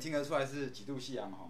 [0.00, 1.49] 听得出来是几度夕阳红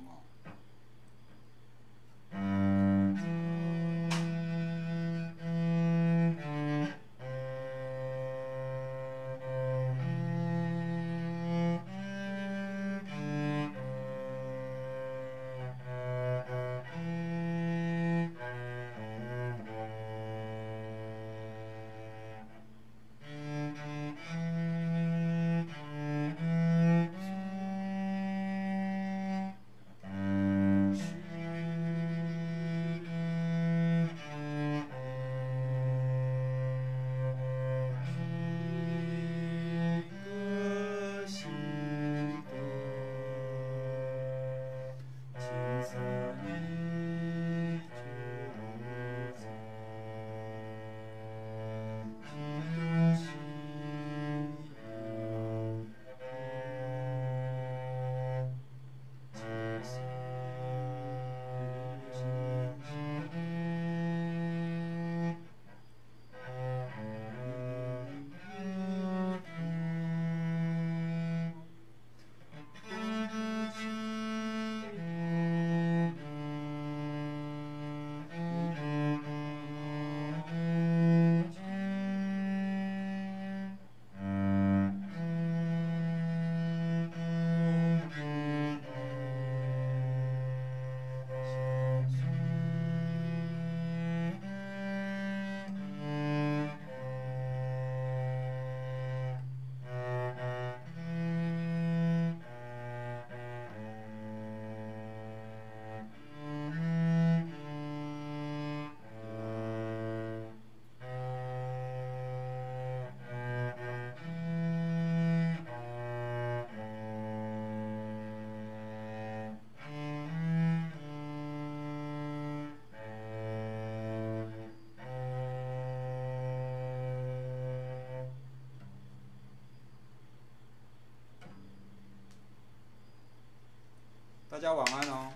[134.70, 135.32] 家晚安哦。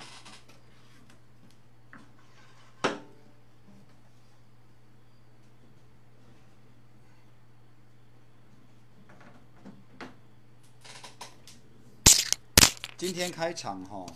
[12.96, 14.06] 今天开场哈，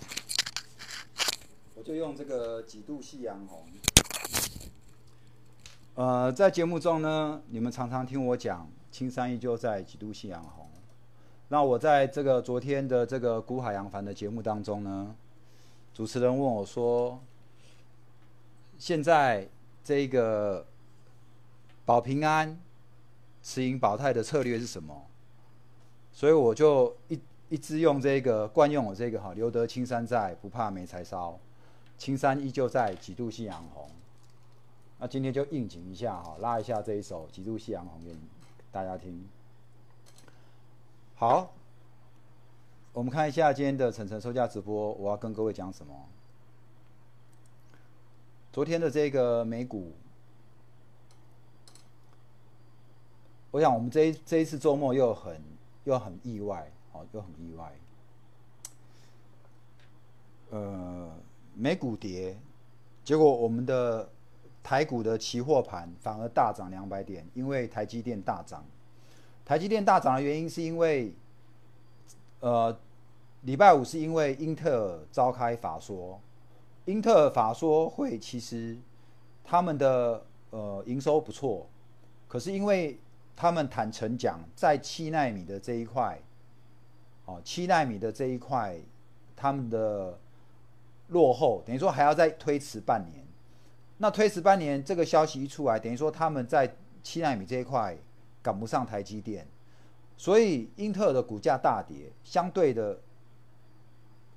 [1.75, 3.67] 我就用这个几度夕阳红。
[5.97, 10.58] 呃，在节目中呢，你们常常听我讲“青山依旧在，几度夕阳红”。
[11.51, 15.15] 那我在这个昨天的这个古海洋凡的节目当中呢，
[15.95, 17.19] 主持人问我说
[18.79, 19.49] ：“现在
[19.83, 20.67] 这个
[21.87, 22.61] 保平安、
[23.43, 25.07] 持盈保泰的策略是什么？”
[26.13, 27.19] 所以我就一
[27.49, 31.39] 一直用这个惯用我这个哈，留得青山在，不怕没柴烧，
[31.97, 33.89] 青山依旧在，几度夕阳红。
[34.99, 38.15] 那今天就应景一下哈，拉一下这一首《几度夕阳红》给
[38.71, 39.27] 大家听。
[41.21, 41.53] 好，
[42.93, 45.93] 我们看一下今天的晨晨收价直播，我要跟各位讲什么？
[48.53, 49.91] 昨天的这个美股，
[53.51, 55.43] 我想我们这一这一次周末又很
[55.83, 57.73] 又很意外，哦，又很意外。
[60.51, 61.11] 呃，
[61.53, 62.39] 美股跌，
[63.03, 64.09] 结果我们的
[64.63, 68.65] 台股的期货盘反而大涨两百点，因为台积电大涨。
[69.49, 71.11] 台积电大涨的原因是因为，
[72.41, 72.79] 呃，
[73.45, 76.21] 礼拜五是因为英特尔召开法说，
[76.85, 78.77] 英特尔法说会其实
[79.43, 81.67] 他们的呃营收不错，
[82.29, 82.99] 可是因为
[83.35, 86.21] 他们坦诚讲，在七纳米的这一块，
[87.25, 88.77] 哦，七纳米的这一块，
[89.35, 90.19] 他们的
[91.07, 93.25] 落后，等于说还要再推迟半年。
[93.97, 97.97] 那推迟半年这个消息一出来，等于说他们在七纳米这一块。
[98.43, 99.47] 赶不上台积电，
[100.17, 102.99] 所以英特尔的股价大跌，相对的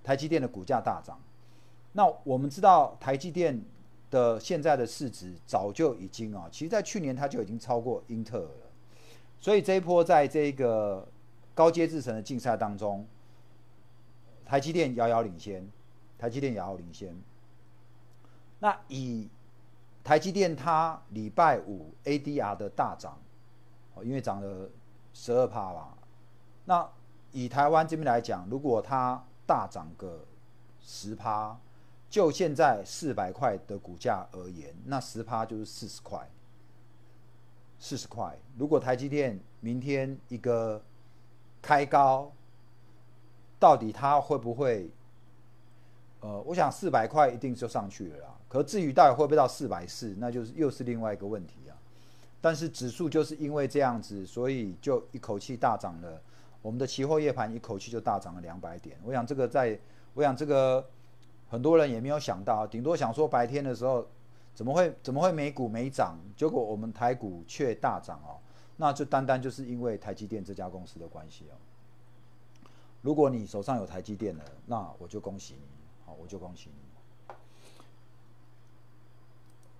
[0.04, 1.20] 台积电的股价大涨。
[1.94, 3.62] 那我们知道台积电
[4.10, 8.72] 的现在的市值早就已经啊，其实在去年它就已经超过英特尔了。
[9.40, 11.08] 所以这一波在这个
[11.54, 13.06] 高阶制程的竞赛当中，
[14.46, 15.68] 台积电遥遥领先，
[16.18, 17.16] 台积电遥遥领先。
[18.60, 19.28] 那以
[20.04, 23.18] 台积电它礼拜五 ADR 的大涨。
[23.94, 24.70] 哦，因为涨了
[25.14, 25.98] 十二趴吧。
[26.66, 26.88] 那
[27.32, 30.26] 以台湾这边来讲，如果它大涨个
[30.80, 31.58] 十趴，
[32.10, 36.28] 就现在四百块的股价而言，那十趴就是四十块。
[37.80, 40.80] 四十块，如果台积电明天一个
[41.62, 42.32] 开高，
[43.60, 44.92] 到底它会不会？
[46.20, 48.28] 呃，我想四百块一定就上去了啦。
[48.48, 51.61] 可至于到底会不会到四百四，那就是又是另外一个问题。
[52.42, 56.20] 但是指数就是因为这样子，所以就一口气大涨了。
[56.62, 58.98] 我们的期货夜盘一口气就大涨了两百点。
[59.04, 59.80] 我想这个在，
[60.14, 60.86] 我想这个
[61.50, 64.08] 很多人也没有想到，顶多想说白天的时候
[64.54, 68.38] 怎么会怎么会美股没涨，结果我们台股却大涨哦。
[68.78, 71.54] 那就单单就是因为台积电这家公司的关系哦。
[73.02, 75.68] 如果你手上有台积电的，那我就恭喜你，
[76.06, 77.36] 好，我就恭喜你。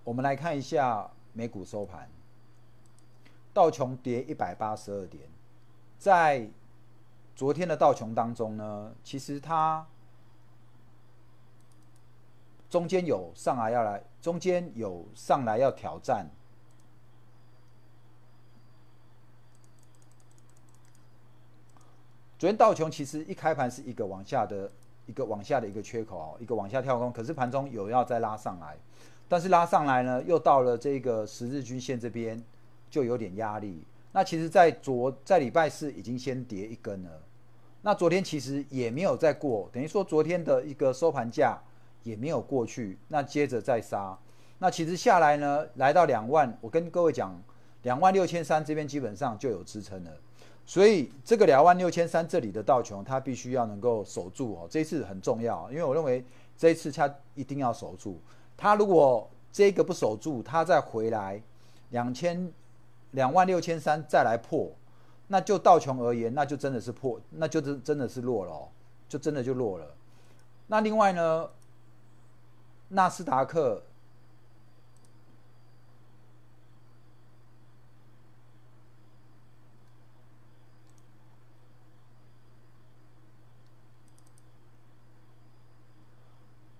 [0.04, 2.08] 我们来看一下美股收盘，
[3.52, 5.24] 道琼跌一百八十二点，
[5.98, 6.48] 在
[7.36, 9.86] 昨天的道琼当中呢，其实它
[12.70, 16.30] 中间有上来要来，中间有上来要挑战。
[22.38, 24.68] 昨天道琼其实一开盘是一个往下的
[25.06, 28.76] 一个往下的一个缺口哦，一个往下跳空，可是盘中有要再拉上来。
[29.28, 32.42] 但是拉上来呢，又到了这个十日均线这边，
[32.92, 33.82] 就有点压力。
[34.12, 37.10] 那其实，在昨在礼拜四已经先跌一根了。
[37.80, 41.58] 那昨天其实也没有再过，等于说昨天的一个收盘价
[42.02, 42.98] 也没有过去。
[43.08, 44.16] 那接着再杀，
[44.58, 47.42] 那其实下来呢，来到两万，我跟各位讲，
[47.84, 50.10] 两万六千三这边基本上就有支撑了。
[50.66, 54.68] 所以这个两万六千三这里的道琼，它必须要能够守住哦。
[54.70, 56.22] 这一次很重要，因为我认为
[56.58, 58.20] 这一次它一定要守住。
[58.56, 61.42] 它如果这个不守住，它再回来
[61.90, 62.52] 两千
[63.12, 64.70] 两万六千三再来破，
[65.28, 68.68] 那就道琼而言，那就真的是破，那就真真的是落了哦，
[69.08, 69.94] 就真的就落了。
[70.66, 71.48] 那另外呢，
[72.88, 73.82] 纳斯达克，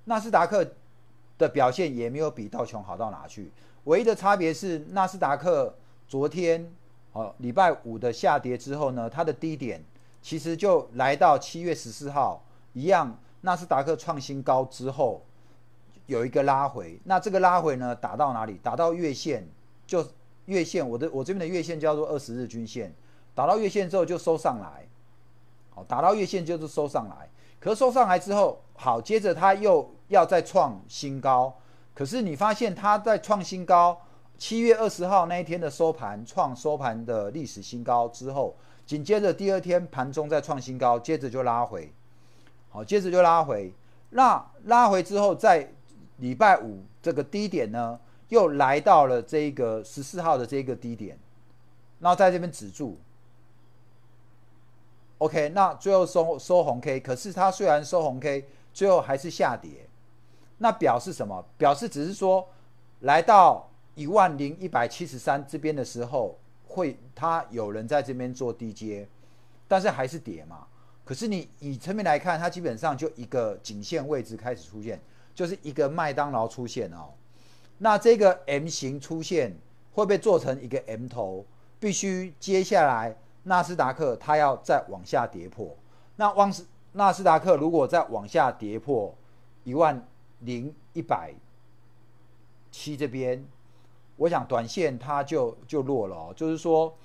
[0.04, 0.72] 纳斯达克。
[1.38, 3.50] 的表现也没有比道琼好到哪去，
[3.84, 5.74] 唯一的差别是纳斯达克
[6.12, 6.70] 昨天
[7.14, 9.82] 哦礼拜五的下跌之后呢，它的低点
[10.20, 15.24] 其实就来到七月十四号一样，纳斯达克创新高之后
[16.04, 18.60] 有一个拉回，那这个拉回呢打到哪里？
[18.62, 19.48] 打到月线，
[19.86, 20.06] 就
[20.44, 22.94] 月线，我的我这边的月线叫做二十日均线，
[23.34, 24.86] 打到月线之后就收上来，
[25.70, 27.26] 好，打到月线就是收上来。
[27.58, 31.56] 可是收上来之后，好，接着它又要再创新高。
[31.94, 33.98] 可是你发现它在创新高，
[34.42, 41.92] 七月二十号那一天的收盘创收盘的历史新高之后，紧接着第二天盘中再创新高，接着就拉回，
[42.68, 43.72] 好，接着就拉回。
[44.10, 45.72] 那拉回之后，在
[46.16, 51.16] 礼拜五这个低点呢，又来到了这个十四号的这个低点，
[52.00, 52.98] 然后在这边止住。
[55.18, 58.44] OK，那最后收收红 K，可是它虽然收红 K，
[58.74, 59.88] 最后还是下跌，
[60.58, 61.44] 那表示什么？
[61.56, 62.48] 表示只是说
[63.02, 69.06] 来到一万零一百七十三这边的时候，会它有人在这边做低阶，
[69.68, 70.66] 但是还是跌嘛。
[71.04, 75.00] 可是你以侧面来看，它基本上就一个颈线位置开始出现，
[75.34, 77.10] 就是一个麦当劳出现哦。
[77.78, 79.56] 那这个 M 型出现
[79.92, 81.44] 会被做成一个 M 头，
[81.80, 83.16] 必须接下来。
[83.44, 85.76] 纳斯达克它要再往下跌破，
[86.14, 89.12] 那旺斯纳斯达克如果再往下跌破
[89.64, 90.06] 一万
[90.38, 91.34] 零一百
[92.70, 93.44] 七这边，
[94.22, 96.32] 我想短线它就就落了哦。
[96.36, 96.96] 就是说，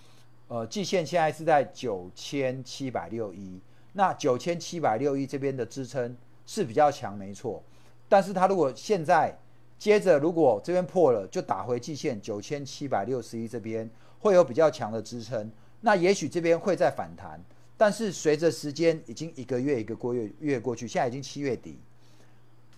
[0.47, 3.59] 呃，季线现在是在九千七百六一，
[3.93, 7.63] 那九千七百六一这边的支撑是比较强，没错。
[8.07, 9.35] 但是它如果现在
[9.79, 15.51] 接着如果这边破了，就打回季线九千七百六十一这边会有比较强的支撑。
[15.81, 17.39] 那也许这边会再反弹，
[17.75, 21.79] 但是随着时间已经一个月一个过月月过去，现在已经七月底，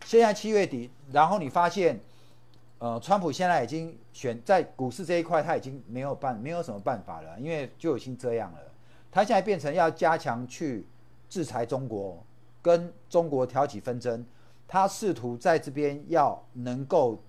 [0.06, 2.00] 现在七月底，然后你发现，
[2.80, 8.60] 呃，川普现在已经选在股市这一块，他已经没有办没有什么办法了，因为就已经这样了。
[9.12, 10.88] 他现在变成要加强去
[11.30, 12.24] 制裁中国，
[12.62, 14.26] 跟中国挑起纷争，
[14.68, 17.22] 他试图在这边要能够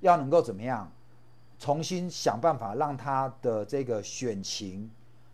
[0.00, 0.90] 要能够怎么样，
[1.58, 4.90] 重新想办法让他的这个选情。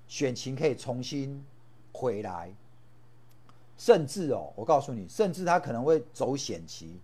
[0.07, 1.45] 选情可以重新
[1.93, 2.51] 回来，
[3.77, 6.99] 甚至哦，我告诉你，甚至他可能会走险棋。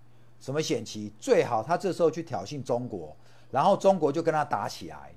[0.44, 1.10] 什么险棋？
[1.18, 3.16] 最好他这时候去挑衅中国，
[3.50, 5.14] 然后中国就跟他打起来。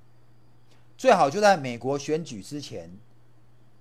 [0.98, 2.90] 最好就在美国选举之前，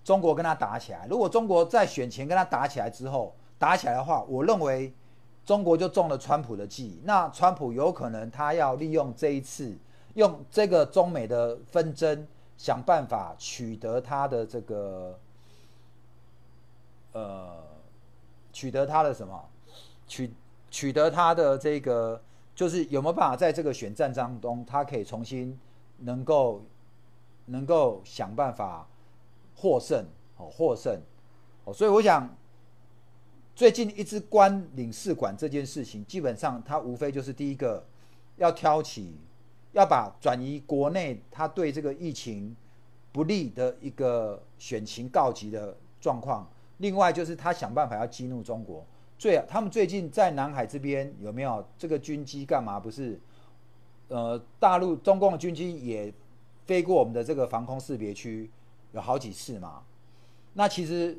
[0.02, 1.06] 中国跟他打起来。
[1.08, 4.92] 如果中国在选前跟他打起来之后打起来的话，我认为
[5.44, 7.00] 中国就中了川普的计。
[7.04, 9.78] 那川普有可能他要利用这一次，
[10.14, 12.26] 用这个中美的纷争。
[12.58, 15.20] 想办法取得他的这个，
[17.12, 17.62] 呃，
[18.50, 19.48] 取得他的什么？
[20.08, 20.32] 取
[20.70, 22.20] 取得他的这个，
[22.54, 25.58] 就是有没有办法在这个选战当中，他可以重新
[25.98, 26.64] 能够
[27.46, 28.86] 能够想办法
[29.54, 30.04] 获胜
[30.36, 31.00] 哦，获胜
[31.64, 31.72] 哦。
[31.72, 32.36] 所以我想，
[33.54, 37.84] 最近一直关领事馆这件事情，基本上他无非就是第一个
[38.36, 39.16] 要挑起，
[39.72, 42.54] 要把转移国内他对这个疫情
[43.12, 46.46] 不利的一个选情告急的状况。
[46.78, 48.84] 另外就是他想办法要激怒中国，
[49.18, 52.78] 最他们最近在南海这边有没有这个军机干嘛？
[52.78, 53.18] 不是，
[54.08, 56.12] 呃，大陆中共的军机也
[56.66, 58.50] 飞过我们的这个防空识别区
[58.92, 59.82] 有好几次嘛。
[60.54, 61.16] 那其实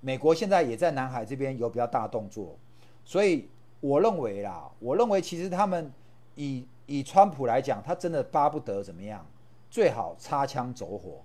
[0.00, 2.58] 美国现在也在南海这边有比较大动作，
[3.04, 3.48] 所以
[3.80, 5.90] 我认为啦，我认为其实他们
[6.34, 9.26] 以以川普来讲，他真的巴不得怎么样，
[9.70, 11.22] 最好擦枪走火。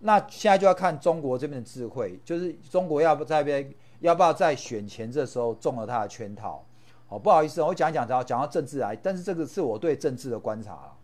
[0.00, 6.62] 那现在就要看中国这边的智慧，就是中国要不在边，要不要在选前这时候中了他的圈套？
[7.08, 10.96] 哦，不好意思，我讲一讲，讲讲到政治来，但是这个是我对政治的观察了。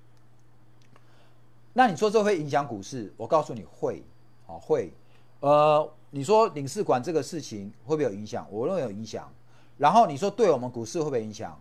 [1.72, 3.12] 那你说这会影响股市？
[3.16, 4.02] 我告诉你会，
[4.46, 4.92] 哦会，
[5.40, 8.46] 呃，你说领事馆这个事情会不会有影响？
[8.50, 9.30] 我认为有影响。
[9.76, 11.58] 然后你说对我们股市会不会影响？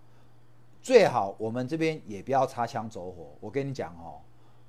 [0.82, 3.28] 最好我们这边也不要擦枪走火。
[3.40, 4.20] 我跟你讲哦，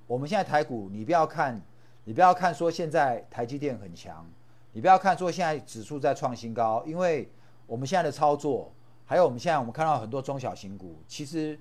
[0.06, 1.60] 我们现在台股，你不要看。
[2.04, 4.26] 你不要看说现在台积电很强，
[4.72, 7.28] 你不要看说现在指数在创新高，因为
[7.66, 8.72] 我们现在的操作，
[9.04, 11.58] 还有我们现在我们看到很多中小型股，其实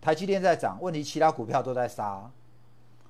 [0.00, 2.30] 台积电在涨，问题其他股票都在杀，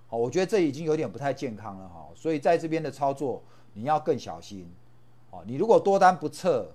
[0.08, 3.42] 好，我觉得这已经有点不太健康了哈，所以在这边的操作
[3.74, 4.68] 你要更小心，
[5.30, 6.66] 哦，你如果多单不撤，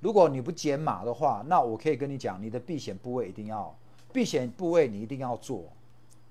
[0.00, 3.76] 如果你不减码的话，那我可以跟你讲，你的避险部位一定要
[4.12, 5.64] 避险部位你一定要做，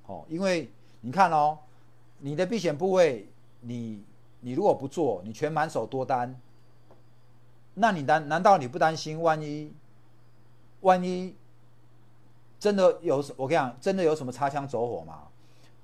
[0.07, 0.69] 哦，因为
[1.01, 1.57] 你看哦。
[2.19, 3.27] 你的避险部位，
[3.59, 4.01] 你
[4.45, 6.39] 你如果不做，你全满手多单，
[7.73, 9.19] 那你难难道你不担心？
[9.19, 9.73] 万一
[10.81, 11.35] 万一
[12.59, 15.23] 真的有我跟你讲，真的有什么擦枪走火吗？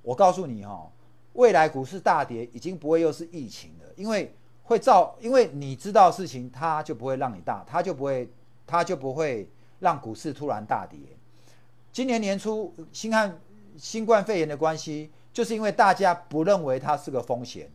[0.04, 0.92] 我告诉你哦，
[1.34, 4.32] 未来股市大跌已经不会又是疫情了，因为
[4.66, 8.30] 会造，因为你知道事情，它就不会让你大，它就不会，
[8.68, 9.50] 它就不会
[9.80, 11.00] 让股市突然大跌。
[11.92, 13.40] 今年年初，新汉
[13.76, 15.10] 新冠肺炎的关系。
[15.34, 17.72] 就是因为大家不认为它是个风险，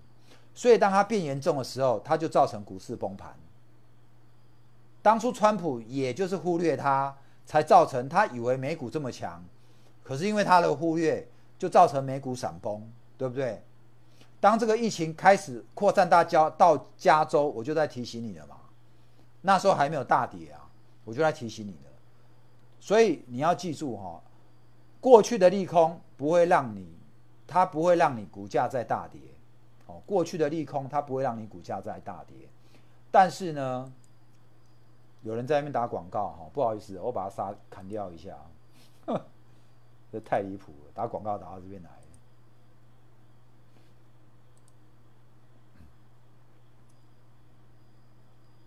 [0.56, 3.32] 所以当它变严重的时候，它就造成股市崩盘。
[5.02, 9.44] 当初川普也就是忽略它，才造成他以为美股这么强，
[10.02, 12.82] 可是因为他的忽略，就造成美股闪崩，
[13.16, 13.62] 对不对？
[14.40, 18.56] 当这个疫情开始扩散到加到加州，我就在提醒你了嘛。
[19.42, 20.66] 那时候还没有大跌啊，
[21.04, 21.90] 我就在提醒你了。
[22.80, 24.20] 所以你要记住哈，
[25.00, 26.96] 过去的利空不会让你。
[27.48, 29.20] 它不会让你股价再大跌，
[29.86, 32.48] 哦，过去的利空它不会让你股价再大跌，
[33.10, 33.92] 但是呢，
[35.22, 38.36] 有人在那边打广告，哈，不好意思，我把它杀砍掉一下，
[40.12, 41.90] 这太离谱了，打广告打到这边来，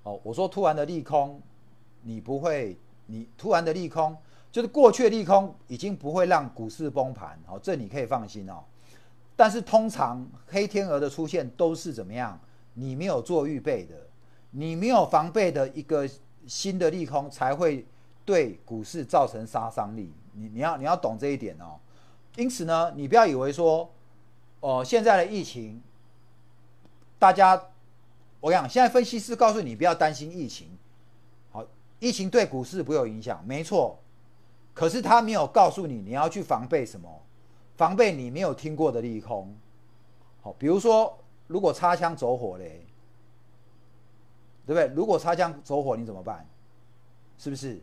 [0.03, 1.41] 哦，我说突然的利空，
[2.01, 4.17] 你不会，你突然的利空。
[4.51, 8.63] 就是过去的利空已经不会让股市崩盘，哦，这你可以放心哦。
[9.39, 12.37] 但是通常黑天鹅的出现都是怎么样？
[12.73, 13.95] 你没有做预备的，
[14.51, 16.05] 你没有防备的一个
[16.45, 17.87] 新的利空才会
[18.25, 20.11] 对股市造成杀伤力。
[20.33, 21.79] 你你要你要懂这一点哦。
[22.35, 23.89] 因此呢，你不要以为说，
[24.59, 25.81] 哦，现在的疫情，
[27.17, 27.63] 大家，
[28.41, 30.67] 我讲现在分析师告诉你不要担心疫情，
[31.49, 31.65] 好，
[31.99, 33.97] 疫情对股市不有影响，没错。
[34.73, 37.21] 可是他没有告诉你你要去防备什么，
[37.79, 39.55] 防备你没有听过的利空。
[40.41, 41.17] 好，比如说
[41.47, 42.85] 如果擦枪走火嘞，
[44.65, 44.93] 对不对？
[44.93, 46.45] 如果擦枪走火你怎么办？
[47.37, 47.81] 是不是？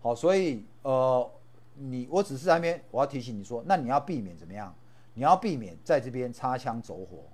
[0.00, 1.28] 好，所以呃，
[1.74, 4.72] 你我只是在那边我要提醒你说，那你要避免怎么样？
[5.14, 7.24] 你要避免在这边擦枪走火，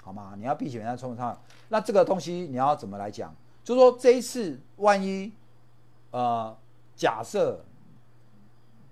[0.00, 0.32] 好吗？
[0.38, 1.38] 你要避免在冲上。
[1.68, 3.36] 那这个东西你要怎么来讲？
[3.62, 5.30] 就说这一次万一
[6.12, 6.56] 呃
[6.96, 7.62] 假设。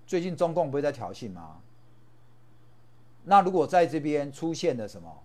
[0.05, 1.58] 最近中共不是在挑衅吗？
[3.25, 5.23] 那如果在这边出现了什么，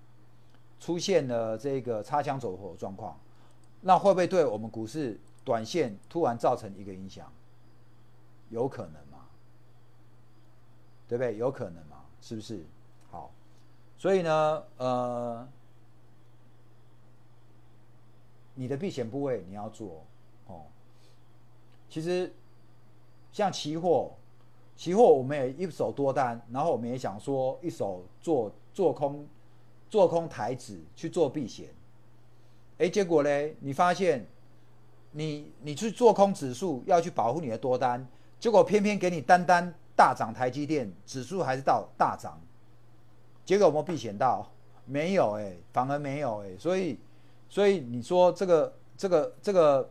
[0.79, 3.19] 出现了这个擦枪走火状况，
[3.81, 7.33] 那会不会对我们股市短线突然造成一个影响？
[8.51, 9.27] 有可能吗？
[11.09, 11.37] 对不对？
[11.39, 12.05] 有可能吗？
[12.21, 12.65] 是不是？
[13.11, 13.31] 好，
[13.97, 15.49] 所以呢，呃，
[18.55, 20.05] 你的避险部位你要做
[20.47, 20.65] 哦。
[21.89, 22.33] 其实
[23.33, 24.15] 像期货。
[24.77, 29.27] 期货我们也一手多单，然后我们也想说一手做做空，
[29.89, 31.69] 做空台指去做避险。
[32.79, 34.27] 哎，结果嘞，你发现
[35.13, 38.05] 你你去做空指数要去保护你的多单，
[38.41, 42.41] 结果偏偏给你单单大涨台积电指数还是到大涨，
[43.45, 44.51] 结果有没有避险到？
[44.87, 46.99] 没有哎，反而没有哎，所以
[47.49, 49.91] 所以你说这个这个这个，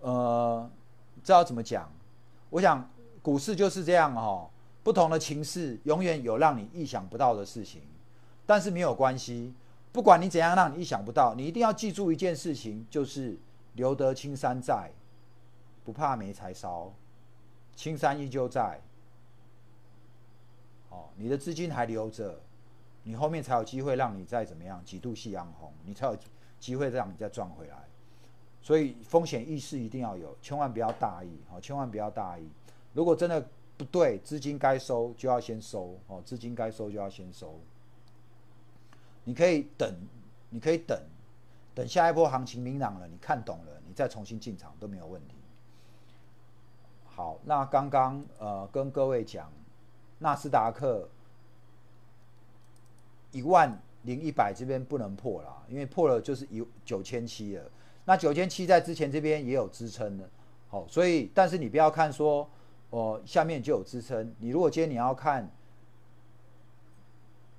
[0.00, 0.70] 呃，
[1.22, 1.88] 这要怎么讲？
[2.50, 2.88] 我想
[3.24, 4.50] 股市就是这样哦，
[4.82, 7.80] 不同的情势永远有让你意想不到的事情，
[8.44, 9.54] 但是没有关系，
[9.92, 13.38] 不管你怎样让你意想不到，你一定要记住一件事情，就是
[13.72, 14.90] 留得青山在，
[15.84, 16.92] 不怕没柴烧，
[17.74, 18.78] 青山依旧在。
[20.90, 22.38] 哦，你的资金还留着。
[23.06, 26.16] 你后面才有机会让你再怎么样几度夕阳红，你才有
[26.60, 27.76] 机会让你再赚回来。
[28.62, 32.46] 所以风险意识一定要有，千万不要大意哦，千万不要大意。
[32.94, 37.60] 如果真的不对，资金该收就要先收哦，资金该收就要先收。
[39.24, 39.94] 你可以等，
[40.48, 40.98] 你可以等，
[41.74, 45.34] 等下一波行情明朗了，你看懂了，你再重新进场都没有问题。
[47.04, 49.52] 好，那刚刚呃跟各位讲
[50.20, 51.06] 纳斯达克。
[53.32, 57.68] 一万零一百这边不能破了，因为破了就是一九千七了。
[58.04, 60.30] 那九千七在之前这边也有支撑的，
[60.68, 62.48] 好，所以但是你不要看说
[62.94, 64.32] 哦下面就有支撑。
[64.38, 65.50] 你如果今天你要看，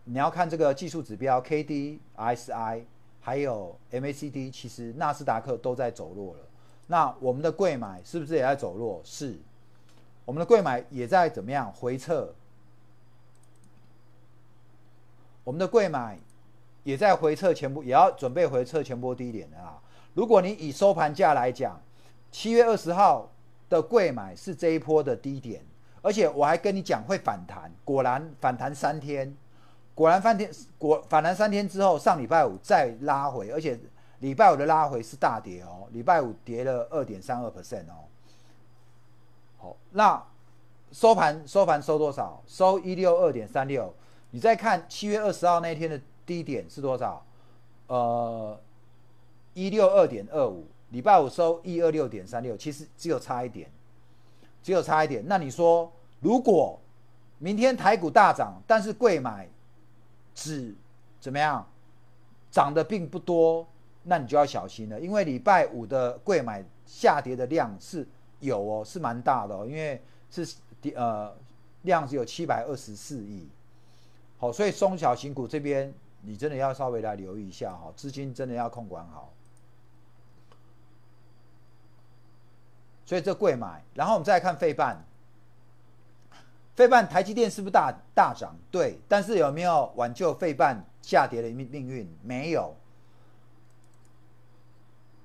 [0.06, 2.86] 你要看这个技术指标 K D S I
[3.20, 6.40] 还有 M A C D，其实纳斯达克都在走弱了。
[6.88, 9.02] 那我们的贵买是不是也在走弱？
[9.04, 9.38] 是，
[10.24, 12.34] 我们的贵买也在怎么样回撤？
[15.44, 16.18] 我们的贵买
[16.84, 19.82] 也在回撤前波，也要准备回撤前波低点的啊。
[20.14, 21.82] 如果你以收盘价来讲，
[22.32, 23.30] 七月二十号
[23.76, 25.64] 的贵买是这一波的低点，
[26.02, 29.36] 而且我还跟你讲会反弹，果然反弹三天，
[29.94, 33.80] 果然翻天果反弹三天之后，上礼拜五再拉回，而且
[34.20, 38.08] 礼拜五的拉回是大跌哦，礼拜五跌了二点三二 percent 哦。
[39.58, 40.24] 好，那
[40.92, 42.42] 收盘收盘收多少？
[42.48, 43.94] 收一六二点三六。
[44.32, 47.26] 你再看七月二十号那天的低点是多少？
[47.88, 48.60] 呃，
[49.54, 53.70] 一六二点二五，礼拜五收一二六点三六，其实只有差一点，
[54.64, 55.22] 只有差一点。
[55.28, 56.80] 那你说，如果
[57.38, 59.46] 明天台股大涨，但是贵买
[60.34, 60.74] 只
[61.20, 61.68] 怎么样
[62.50, 63.68] 涨的并不多，
[64.04, 68.08] 那你就要小心了，因为礼拜五的贵买下跌的量是
[68.40, 70.48] 有哦，是蛮大的哦，因为是
[70.96, 71.36] 呃
[71.82, 73.50] 量只有七百二十四亿。
[74.38, 79.34] 好，所以中小型股这边，你真的要稍微来留意一下哈，资金真的要控管好。
[83.06, 85.06] 所以这贵买，然后我们再来看费半，
[86.76, 88.56] 费半台积电是不是大大涨？
[88.72, 92.10] 对，但是有没有挽救费半下跌的命命运？
[92.24, 92.76] 没有。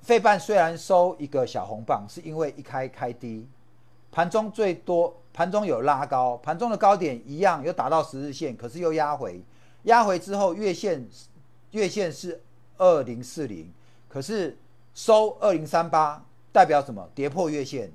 [0.03, 3.49] 费半虽然收一个小红棒，是因为一开开低，
[4.13, 5.17] 盘中最多。
[5.33, 9.41] 盘中有拉高，盘中的高点一样有打到十日线，可是又压回，
[9.85, 11.09] 压回之后月线
[11.71, 12.43] 月线是
[12.77, 13.73] 二零四零，
[14.09, 14.59] 可是
[14.93, 17.09] 收二零三八，代表什么？
[17.15, 17.91] 跌破月线，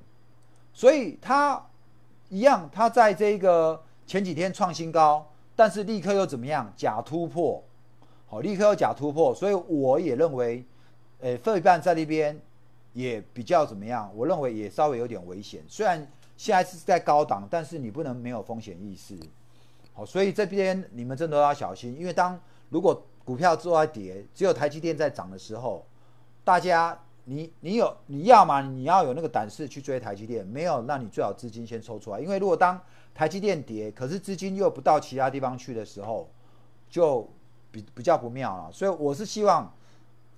[0.72, 1.64] 所以它
[2.28, 6.72] 一样，它在这个前几天创新高，但是立刻又怎么样？
[6.76, 7.62] 假突破，
[8.26, 10.64] 好，立刻又假突破，所以我也认为，
[11.20, 12.40] 呃，费半在那边
[12.92, 14.10] 也比较怎么样？
[14.14, 16.06] 我认为也稍微有点危险，虽然。
[16.38, 19.18] 现在是在高档，但是你不能没有风险意识，
[19.94, 22.38] 好，所以这边你们真的要小心，因为当
[22.68, 25.86] 如果股票都在跌，只有台积电在涨的时候，
[26.44, 32.80] 大家你你有你要嘛，你要有那个胆识去追台积电，没有，那你最好资金先抽出来，因为如果当
[33.12, 36.30] 台积电跌，可是资金又不到其他地方去的时候，
[36.88, 37.28] 就
[37.72, 38.70] 比比较不妙了。
[38.70, 39.74] 所以我是希望，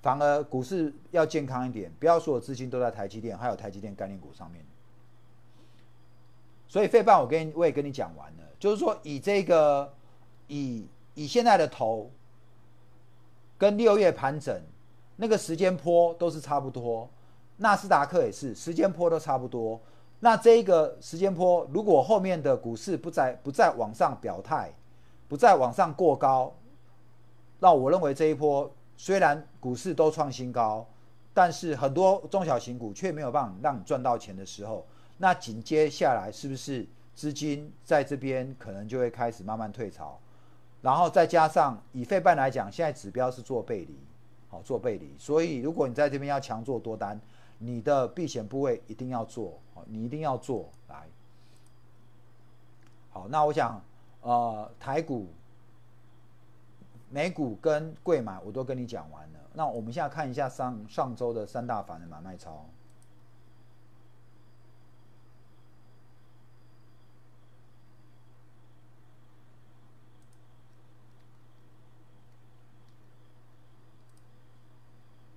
[0.01, 4.65] 反而股市要健康一点，不要所有资金都在台积电，还有台积电概念股上面。
[6.69, 9.93] 所以费半我跟我也跟你讲完了，就是说以这个
[10.47, 12.11] 以以现在的头
[13.59, 14.63] 跟六月盘整
[15.21, 17.11] 那个时间坡都是差不多，
[17.57, 19.81] 纳斯达克也是时间坡都差不多。
[20.21, 24.73] 那这一个时间坡如果后面的股市不再不再往上表态，
[25.29, 26.55] 不再往上过高，
[27.59, 30.87] 那我认为这一波虽然股市都创新高，
[31.35, 34.87] 但是很多中小型股却没有办法让你赚到钱的时候。
[35.19, 40.17] 那紧接下来是不是资金在这边可能就会开始慢慢退潮，
[40.81, 43.99] 然后再加上以费半来讲，现在指标是做背离，
[44.49, 47.21] 好做背离，所以如果你在这边要强做多单，
[47.59, 51.07] 你的避险部位一定要做，好你一定要做来。
[53.11, 53.83] 好，那我想，
[54.23, 55.29] 呃，台股
[57.11, 59.39] 美股跟贵买我都跟你讲完了。
[59.55, 62.65] 那我们现在看一下上上周的三大法的买卖超。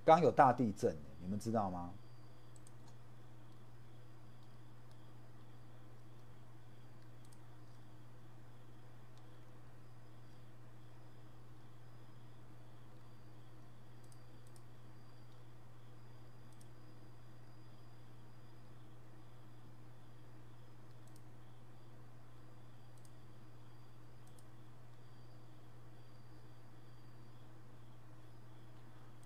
[0.04, 1.90] 刚有大地震，你们知道吗？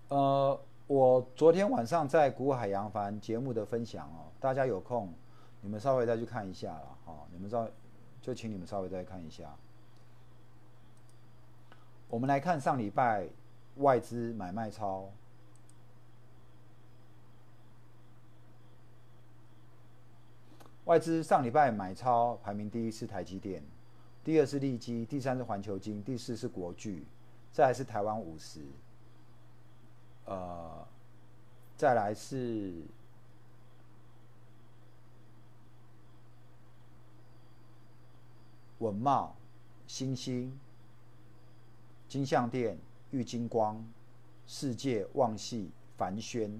[0.09, 5.13] 呃，我昨天晚上在古海洋凡节目的分享哦，大家有空
[5.61, 7.69] 你们稍微再去看一下了哦，你们稍
[8.19, 9.55] 就请你们稍微再看一下。
[12.09, 13.27] 我们来看上礼拜
[13.75, 15.11] 外资买卖超，
[20.85, 23.63] 外资上礼拜买超排名第一是台积电，
[24.23, 27.05] 第二是利基，第三是环球金，第四是国巨，
[27.51, 28.61] 再来是台湾五十。
[30.25, 30.85] 呃，
[31.77, 32.73] 再来是
[38.79, 39.35] 文茂、
[39.85, 40.59] 新兴、
[42.07, 42.79] 金相店、
[43.11, 43.85] 玉金光、
[44.47, 46.51] 世界、旺系、凡轩。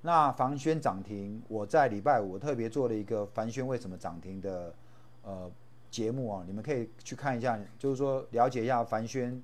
[0.00, 4.72] 那凡轩涨停，我在礼拜五特别做了一个凡轩为什么涨停的
[5.22, 5.50] 呃
[5.90, 9.42] 节目啊，你们可以去看一下，就是说了解一下凡轩。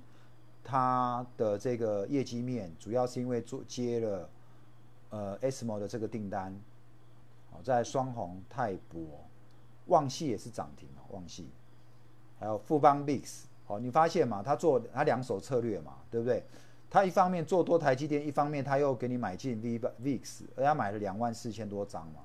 [0.62, 4.30] 它的这个业绩面主要是因为做接了
[5.12, 6.52] 呃 SMO 的这个订单，
[7.52, 9.00] 哦，在双红、泰博、
[9.86, 11.48] 旺系也是涨停哦，旺系，
[12.40, 14.42] 还有富邦 VIX，哦，你发现嘛？
[14.42, 16.42] 他做他两手策略嘛，对不对？
[16.88, 22.20] 他一方面做多台积电，一方面他又给你买进 V VIX，而且买了两万四千多张嘛。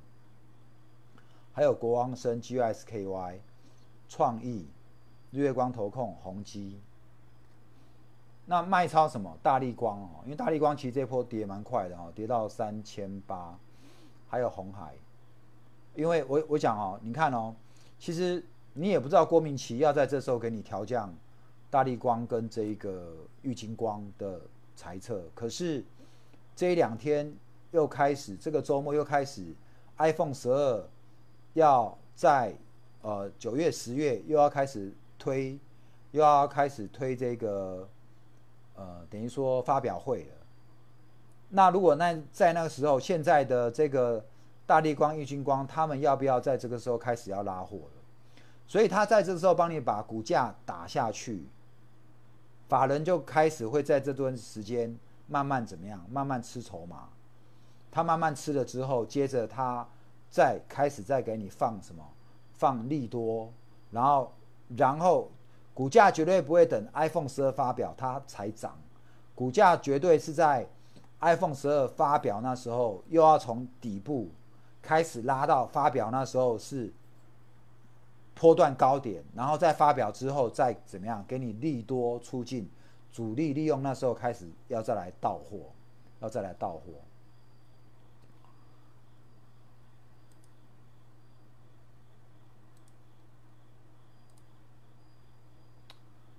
[1.53, 3.39] 还有国王生 GSKY、
[4.07, 4.65] 创意、
[5.31, 6.79] 日月光投控、宏基。
[8.49, 9.37] 那卖超什么？
[9.43, 13.53] 大力光哦，因为大力光其实这波跌蛮快的哈，跌到三千八，
[14.29, 14.93] 还有红海，
[15.93, 17.53] 因为我我讲哦，你看哦，
[17.99, 18.41] 其实
[18.73, 21.13] 你也不知道郭明奇要在这时候给你调降
[21.69, 24.39] 大力光跟这一个玉金光的
[24.77, 25.83] 猜测，可是
[26.55, 27.29] 这一两天
[27.71, 29.43] 又开始，这个周末又开始
[29.97, 30.89] ，iPhone 十二
[31.51, 32.53] 要在
[33.01, 35.59] 呃九月十月又要开始推，
[36.11, 37.85] 又要开始推这个。
[38.77, 40.35] 呃，等于说发表会了。
[41.49, 44.23] 那如果那在那个时候，现在的这个
[44.67, 48.01] 大力光、玉金光，他们要不要在这个时候开始要拉货了？
[48.67, 51.47] 所以他在这个时候帮你把股价打下去，
[52.69, 56.05] 法人就开始会在这段时间慢慢怎么样？
[56.07, 57.09] 慢慢吃筹码。
[57.89, 59.87] 他慢慢吃了之后，接着他
[60.29, 62.03] 再开始再给你放什么？
[62.51, 63.51] 放利多，
[63.89, 64.33] 然后，
[64.75, 65.31] 然后。
[65.77, 68.75] 股价绝对不会等 iPhone 十二发表它才涨，
[69.35, 70.67] 股价绝对是在
[71.19, 74.31] iPhone 十二发表那时候，又要从底部
[74.81, 76.91] 开始拉到发表那时候是
[78.33, 82.67] 波段高点，然后再发表之后再怎么样给你利多出尽，
[83.11, 85.59] 主力利用那时候开始要再来到货，
[86.21, 86.81] 要再来到货。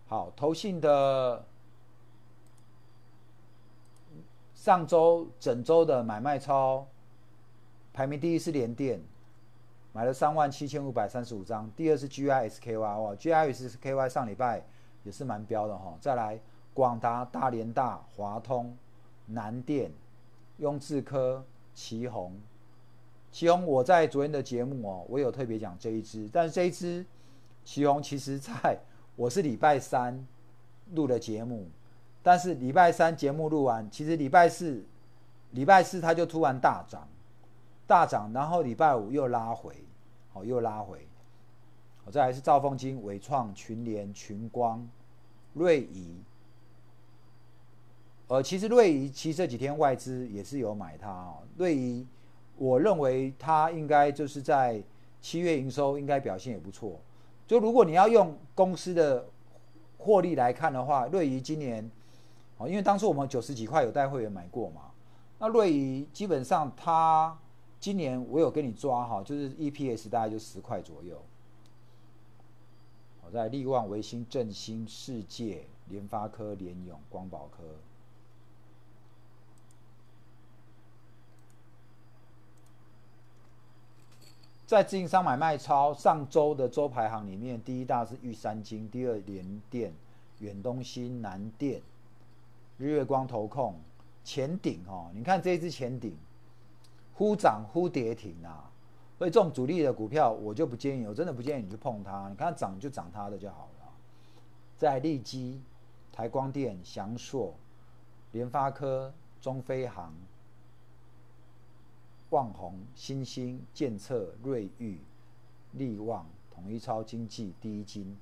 [0.08, 1.44] 好，投信的
[4.54, 6.86] 上周整周的买卖超
[7.92, 8.98] 排名第一是联电，
[9.92, 11.70] 买了三万七千五百三十五张。
[11.76, 14.62] 第二是 GISKY，哇，GISKY 上礼拜
[15.04, 15.94] 也是蛮标的哈。
[16.00, 16.40] 再来
[16.72, 18.74] 广达、大连大、华通、
[19.26, 19.92] 南电、
[20.56, 21.44] 雍智科、
[21.74, 22.32] 旗宏。
[23.30, 27.04] 旗宏我在昨天的节目哦，我有特别讲这一支，但是这一支
[27.62, 28.78] 旗宏其实在。
[29.18, 30.24] 我是礼拜三
[30.94, 31.66] 录的节目，
[32.22, 34.80] 但是礼拜三节目录完，其实礼拜四，
[35.50, 37.08] 礼拜四它就突然大涨，
[37.84, 39.74] 大涨，然后礼拜五又拉回，
[40.32, 41.04] 好又拉回。
[42.04, 44.88] 好，这还是兆丰金、伟创、群联、群光、
[45.52, 46.22] 瑞仪。
[48.28, 51.38] 呃，其实瑞仪其实这几天外资也是有买它哦。
[51.56, 52.06] 瑞仪，
[52.56, 54.80] 我认为它应该就是在
[55.20, 57.00] 七月营收应该表现也不错。
[57.48, 59.26] 就如果你要用公司的
[59.96, 61.90] 获利来看的话，瑞仪今年，
[62.58, 64.90] 哦，因为当初我们九十几块有带会员买过嘛，
[65.38, 67.36] 那瑞仪基本上它
[67.80, 71.20] 今年我有跟你抓哈，就是 EPS 大概就十块左右。
[73.22, 77.64] 好在利旺、维新、振兴、世界、联发科、联永、光宝科。
[84.68, 89.90] 在自营商买卖超上周的周排行里面，第一大是玉山金，第二联电、
[90.40, 91.80] 远东新、南电、
[92.76, 93.76] 日月光投控、
[94.22, 95.10] 前顶哦。
[95.14, 96.14] 你看这一只前顶，
[97.14, 98.70] 忽涨忽跌停啊。
[99.16, 102.28] 所以这种主力的股票，我就不建议，我真的不建议你去碰它。
[102.28, 103.88] 你看涨就涨它的就好了。
[104.76, 105.62] 在利基、
[106.12, 107.54] 台光电、翔硕、
[108.32, 110.12] 联发科、中飞航。
[112.30, 115.00] 旺宏、新兴、建策、瑞昱、
[115.72, 118.18] 利旺、统一超、经济、第一金。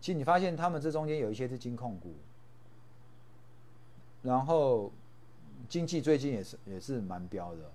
[0.00, 2.14] 其实你发现他们这中间有一些是金控股，
[4.22, 4.90] 然后
[5.68, 7.70] 经济最近也是也是蛮标的。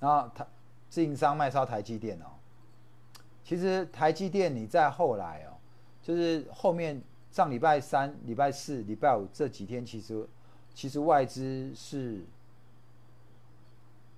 [0.00, 0.46] 然后台
[0.88, 2.26] 自营商卖超台积电哦，
[3.44, 5.54] 其实台积电你在后来哦，
[6.02, 7.00] 就是后面。
[7.30, 10.26] 上礼拜三、礼拜四、礼拜五这几天，其实
[10.74, 12.24] 其实外资是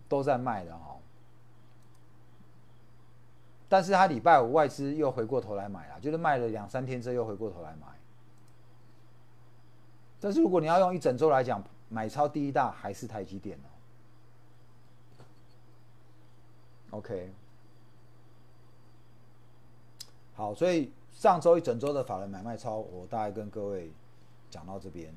[0.09, 0.97] 都在卖的哈。
[3.69, 7.87] 但是他礼拜五外资又回过头来买了，就是卖了两三天之后又回过头来买。
[10.21, 13.69] 但是如果你要用一整周来讲，买超第一大还是台积电哦。
[16.91, 17.33] OK，
[20.35, 20.93] 好，所以。
[21.13, 23.91] 上周一整周的法人买卖超，我大概跟各位
[24.51, 25.15] 讲到这边。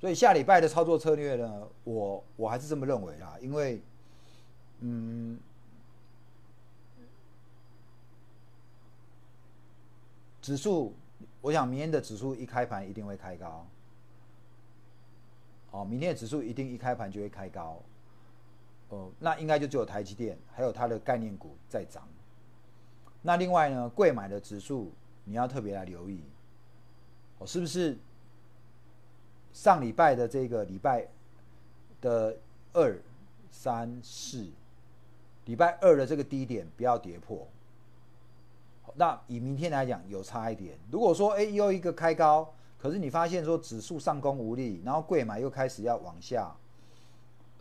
[0.00, 3.80] 所以下礼拜的操作策略呢，我我还是这么认为啦，因为，
[4.80, 5.38] 嗯，
[10.42, 10.94] 指数，
[11.40, 13.66] 我想明天的指数一开盘一定会开高。
[15.70, 17.80] 哦，明天的指数一定一开盘就会开高。
[18.90, 22.06] 哦，那应该就只有台积电还有它的概念股在涨。
[23.26, 24.92] 那另外呢，贵买的指数
[25.24, 26.20] 你要特别来留意，
[27.38, 27.96] 哦，是不是
[29.54, 31.08] 上礼拜的这个礼拜
[32.02, 32.36] 的
[32.74, 32.94] 二、
[33.50, 34.46] 三、四，
[35.46, 37.48] 礼拜二的这个低点不要跌破。
[38.94, 40.78] 那以明天来讲有差一点。
[40.90, 46.54] 如果说哎又一个开高，可是你发现说指数上攻无力，然后贵买又开始要往下，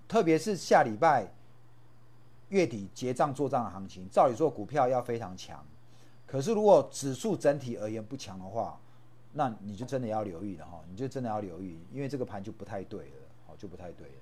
[0.10, 1.32] 特别是下礼拜。
[2.50, 5.66] 月底结账做账的行情，照理说股票要非常强，
[6.28, 8.80] 可是如果指数整体而言不强的话，
[9.32, 13.16] 那你就真的要留意了哈，你就真的要留意，因为这个盘就不太对了，
[13.48, 14.14] 好就不太对了。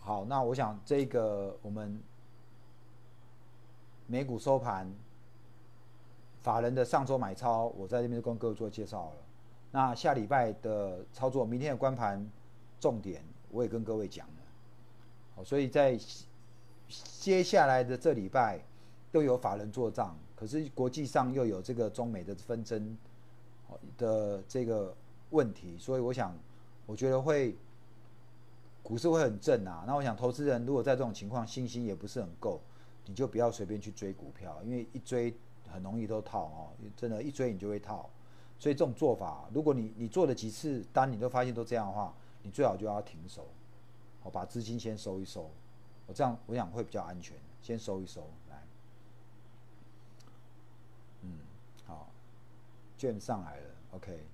[0.00, 2.02] 好，那我想这个我们
[4.06, 4.92] 美股收盘，
[6.42, 9.16] 法人的上周买超，我在这边跟各位做介绍了。
[9.70, 12.26] 那下礼拜的操作，明天的关盘
[12.80, 14.26] 重点，我也跟各位讲。
[15.44, 15.98] 所以在
[16.88, 18.60] 接下来的这礼拜
[19.12, 22.96] 都有法人做账，可是国际上又有这个中美的纷争
[23.96, 24.94] 的这个
[25.30, 26.34] 问题，所以我想，
[26.86, 27.54] 我觉得会
[28.82, 29.84] 股市会很正啊。
[29.86, 32.60] 那我想，投资人如果在这种情况信心也不是很够，
[33.06, 35.34] 你就不要随便去追股票，因为一追
[35.70, 38.08] 很容易都套哦，真的，一追你就会套。
[38.58, 43.46] 所以这种做法，如果你你做了几次单，你都发现都这样的话，你最好就要停手。
[44.22, 45.50] 我把资金先收一收，
[46.06, 48.62] 我这样我想会比较安全，先收一收来。
[51.22, 51.38] 嗯，
[51.86, 52.10] 好，
[52.98, 54.26] 券上来了，OK。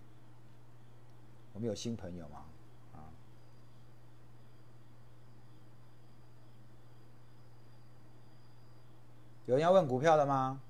[1.52, 2.44] 我们有新朋友吗？
[2.94, 2.98] 啊，
[9.46, 10.60] 有人要问股票的吗？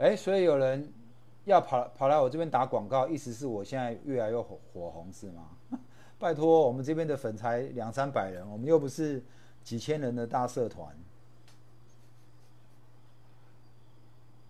[0.00, 0.90] 哎，所以有人
[1.44, 5.50] 要跑跑来我这边打广告，意思是我现在越来越火火红是吗？
[6.18, 9.22] 拜托，我们这边的粉才两三百人，我们又不是
[9.62, 10.96] 几千人的大社团。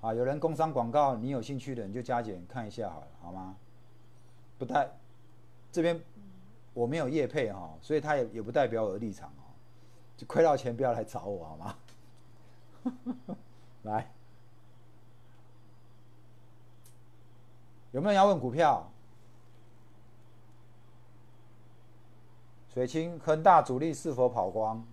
[0.01, 3.57] 啊，有人工商广告，你有兴趣的你就加减看一下好了，好吗？
[4.57, 4.89] 不代
[5.73, 6.01] 这边
[6.73, 9.51] 我没有业配哈，所以他也也不代表我的立场哦，
[10.17, 11.77] 就亏到钱不要来找我好吗？
[13.83, 14.09] 来。
[17.93, 18.89] 有没有人要问股票？
[22.73, 24.87] 水清恒大主力是否跑光？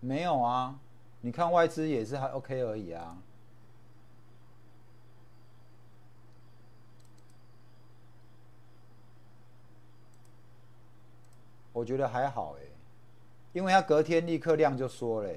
[0.00, 0.78] 没有啊。
[1.22, 3.16] 你看外资也是还 OK 而已啊。
[11.72, 12.64] 我觉得还好哎，
[13.52, 15.32] 因为他隔天立刻量就缩了，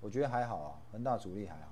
[0.00, 1.69] 我觉得还好啊，恒大主力还好。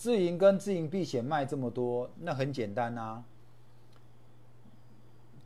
[0.00, 3.22] 自营跟自营避险卖这么多，那很简单啊。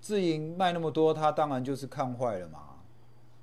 [0.00, 2.60] 自营卖那么多，它当然就是看坏了嘛。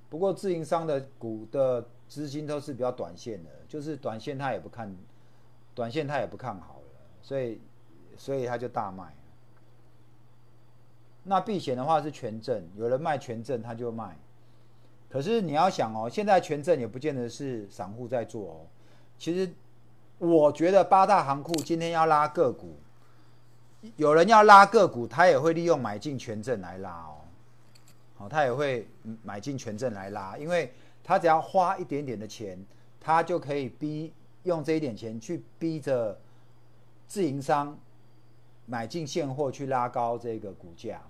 [0.09, 1.85] 不过自营商的股的。
[2.11, 4.93] 资金都是比较短线的，就是短线他也不看，
[5.73, 7.61] 短线他也不看好了，所以
[8.17, 9.15] 所以他就大卖。
[11.23, 14.17] 那避险的话是权证，有人卖权证他就卖。
[15.07, 18.67] 可是你要想哦，现在权证也不见得是散户在做哦。
[19.17, 19.49] 其实
[20.21, 22.77] 我觉得八大行库今天要拉个股，
[23.97, 27.17] 有人要拉个股，他也会利用买进权证来拉哦。
[28.17, 28.87] 好，他也会
[29.23, 30.71] 买进权证来拉，因为。
[31.03, 32.63] 他只要花一点点的钱，
[32.99, 36.17] 他就可以逼用这一点钱去逼着
[37.07, 37.75] 自营商
[38.67, 41.01] 买进现货去拉高这个股价。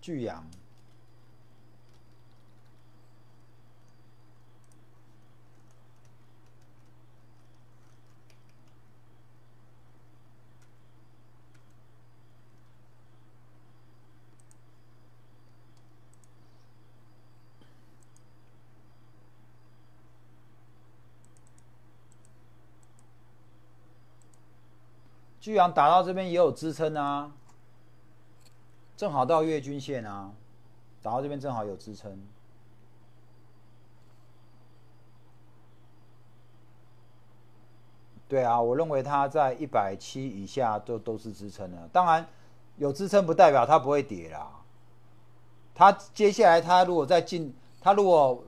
[0.00, 0.42] 巨阳。
[25.42, 27.32] 巨阳打到这边也有支撑啊，
[28.96, 30.30] 正好到月均线啊，
[31.02, 32.16] 打到这边正好有支撑。
[38.28, 41.88] 对啊，我认为它在一百七以下都都是支撑的。
[41.92, 42.24] 当然，
[42.76, 44.48] 有支撑不代表它不会跌啦。
[45.74, 48.44] 它接下来它如果再进，它如果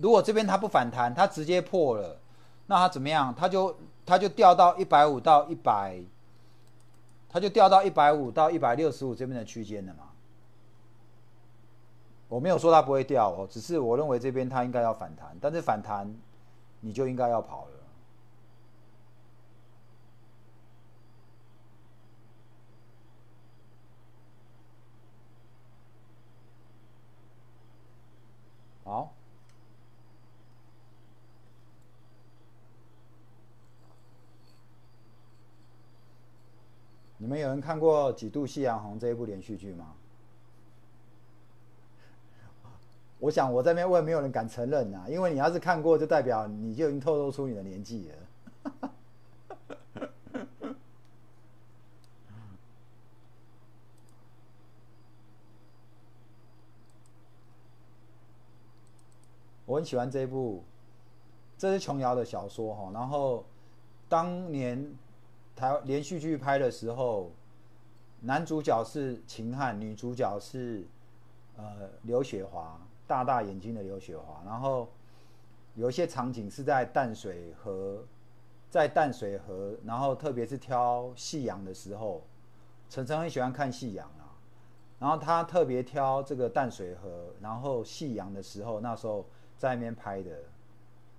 [0.00, 2.18] 如果这边它不反弹，它直接破了，
[2.68, 3.34] 那它怎么样？
[3.34, 3.76] 它就
[4.06, 6.02] 它就掉到一百五到一百。
[7.32, 10.10] 它就掉到一百五到一百六十五这边的区间了嘛？
[12.28, 16.14] 我没有说它不会掉哦，只是我认为这边它应该要反弹，但是反弹
[16.80, 17.72] 你就应该要跑了。
[28.84, 29.12] 好。
[37.18, 39.94] 你们有人看过《几度夕阳红》这一部连续剧吗？
[43.18, 48.16] 我想我这边问，没有人敢承认啊，因为你要是看过，就代表你就已经透露出你的年纪了。
[59.64, 60.62] 我很喜欢这一部，
[61.56, 63.42] 这是琼瑶的小说哈，然后
[64.06, 64.94] 当年。
[65.54, 67.30] 台连续剧拍的时候，
[68.20, 70.86] 男主角是秦汉，女主角是
[71.56, 74.42] 呃刘雪华，大大眼睛的刘雪华。
[74.46, 74.88] 然后
[75.74, 78.04] 有一些场景是在淡水河，
[78.70, 82.22] 在淡水河，然后特别是挑夕阳的时候，
[82.88, 84.32] 晨晨很喜欢看夕阳啊。
[84.98, 89.26] 然后他特别挑这个淡水河，然后夕阳的时候，那时候
[89.58, 90.30] 在那边拍的。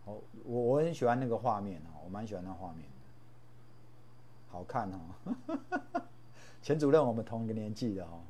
[0.06, 2.86] 哦，我我很喜欢那个画面啊，我蛮喜欢那画面。
[4.54, 5.00] 好看哦，
[6.62, 8.22] 钱主任，我们同一个年纪的哦。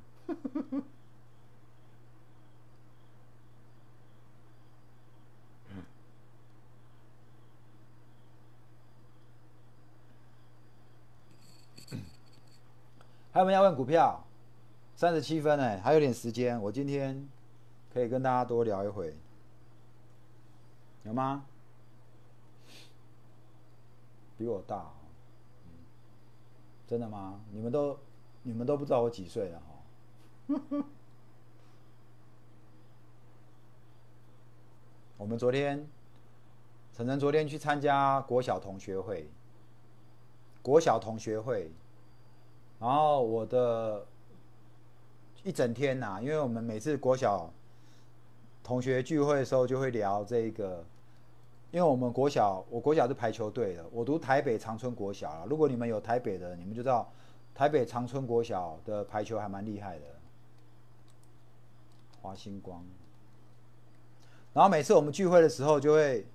[13.33, 14.23] 还有没有要问股票？
[14.95, 17.27] 三十七分哎，还有点时间，我今天
[17.93, 19.13] 可以跟大家多聊一会，
[21.03, 21.43] 有吗？
[24.37, 24.89] 比我大。
[26.93, 27.41] 真的吗？
[27.51, 27.97] 你们都
[28.43, 29.65] 你们都不知道我几岁了哈。
[35.17, 35.87] 我们昨天，
[36.95, 39.27] 晨晨昨天去参加国小同学会，
[40.61, 41.71] 国小同学会，
[42.79, 44.05] 然后我的
[45.41, 47.51] 一整天呐，因为我们每次国小
[48.63, 50.85] 同学聚会的时候，就会聊这个。
[51.73, 55.47] 因为我们国小，我国小是排球队的，我读台北长春国小了。
[55.49, 57.11] 如果你们有台北的，你们就知道
[57.55, 60.05] 台北长春国小的排球还蛮厉害的。
[62.21, 62.85] 华星光。
[64.53, 66.27] 然后每次我们聚会的时候，就会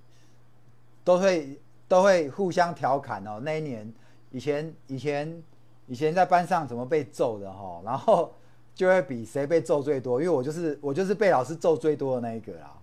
[1.05, 3.39] 都会都会互相调侃哦。
[3.41, 3.93] 那一年
[4.31, 5.41] 以前以前
[5.87, 8.33] 以前在班上怎么被揍的哈，然后
[8.75, 12.75] 就会比谁被揍最多，因为我就是我就是被老师揍最多的那一个啦。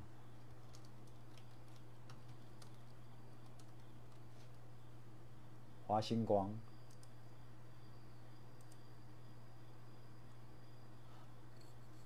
[5.86, 6.50] 华星光，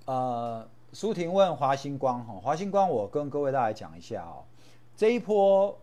[0.05, 0.69] 呃。
[0.93, 4.43] 苏婷问华星光哈，华星光，我跟各位大家讲一下哦，
[4.97, 5.79] 这一波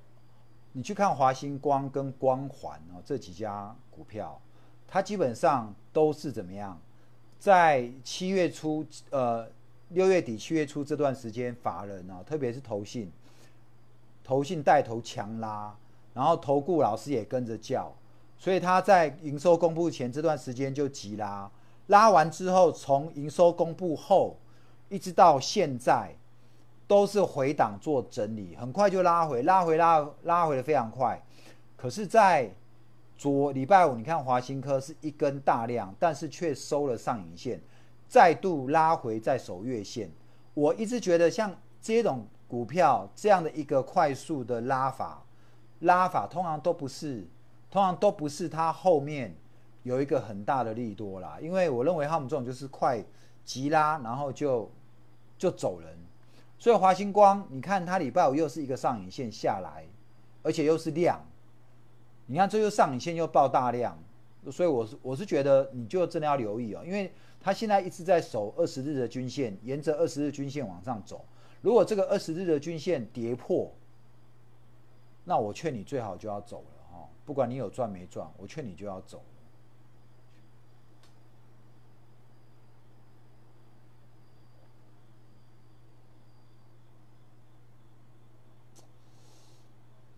[0.73, 4.37] 你去看华星光跟光环哦这几家股票，
[4.85, 6.77] 它基本上都是怎么样，
[7.39, 9.49] 在七月初呃
[9.91, 13.09] 六月底七月初这段时间，法人哦，特别是投信，
[14.25, 15.73] 投信带头强拉，
[16.18, 17.93] 然后投顾老师也跟着叫，
[18.36, 21.47] 所以他在营收公布前这段时间就急拉，
[21.86, 24.36] 拉完之后从营收公布后。
[24.89, 26.15] 一直到现在，
[26.88, 31.22] 都是回档做整理，很快就拉回，拉回拉拉回的非常快。
[31.76, 32.49] 可是，在
[33.18, 37.59] 昨礼拜五，你看华新科是一根大量，但是却收了上影线，
[38.07, 40.09] 再度拉回在守月线。
[40.53, 45.22] 我一直觉得像这种股票这样的一个快速的拉法，
[45.80, 47.28] 拉法通常都不是，
[47.69, 49.36] 通常都不是它后面
[49.84, 51.38] 有一个很大的利多啦。
[51.41, 53.03] 因为我认为他们这种就是快
[53.43, 54.71] 急拉，然后就。
[55.39, 55.95] 就走人，
[56.57, 59.86] 所以华星光，你看它礼拜五又是一个上影线下来，
[60.41, 61.23] 而且又是量，
[62.25, 63.95] 你看这又上影线又爆大量，
[64.51, 71.23] 所以我是我是觉得你就真的要留意哦，因为它现在一直在守二十日的均线，沿着二十日均线往上走，
[71.61, 73.71] 如果这个二十日的均线跌破，
[75.30, 79.21] 那我劝你最好就要走了哈，不管你有赚没赚，我劝你就要走。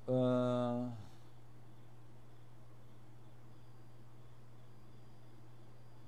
[0.05, 0.91] 呃，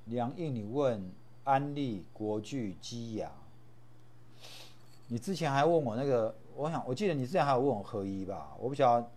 [0.05, 1.11] 梁印，你问
[1.43, 3.31] 安利、国巨、基雅，
[5.07, 8.55] 你之前还问我那个，我想我记得你之前还有问我合一吧？
[8.59, 9.11] 我不晓得，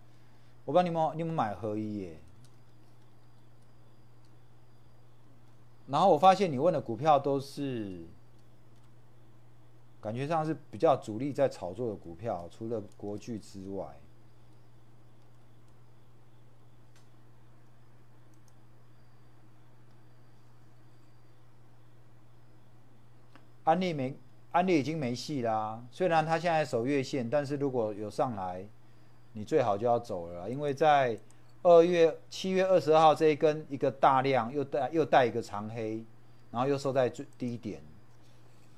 [0.65, 2.19] 我不知道你们你们买合一耶。
[5.85, 8.07] 然后我发现你问的股票都是，
[10.01, 13.95] 感觉上是比较主力在炒作的股票，除了国巨之外。
[23.65, 24.17] 安利没，
[24.55, 25.83] 安利已经没戏啦。
[25.91, 28.65] 虽然它现在守月线，但是如果有上来，
[29.33, 31.19] 你最好就要走了，因为在
[31.61, 36.05] 二月七月二十号这一根一个大量又带又带一个长黑，
[36.51, 37.81] 然后又收在最低点。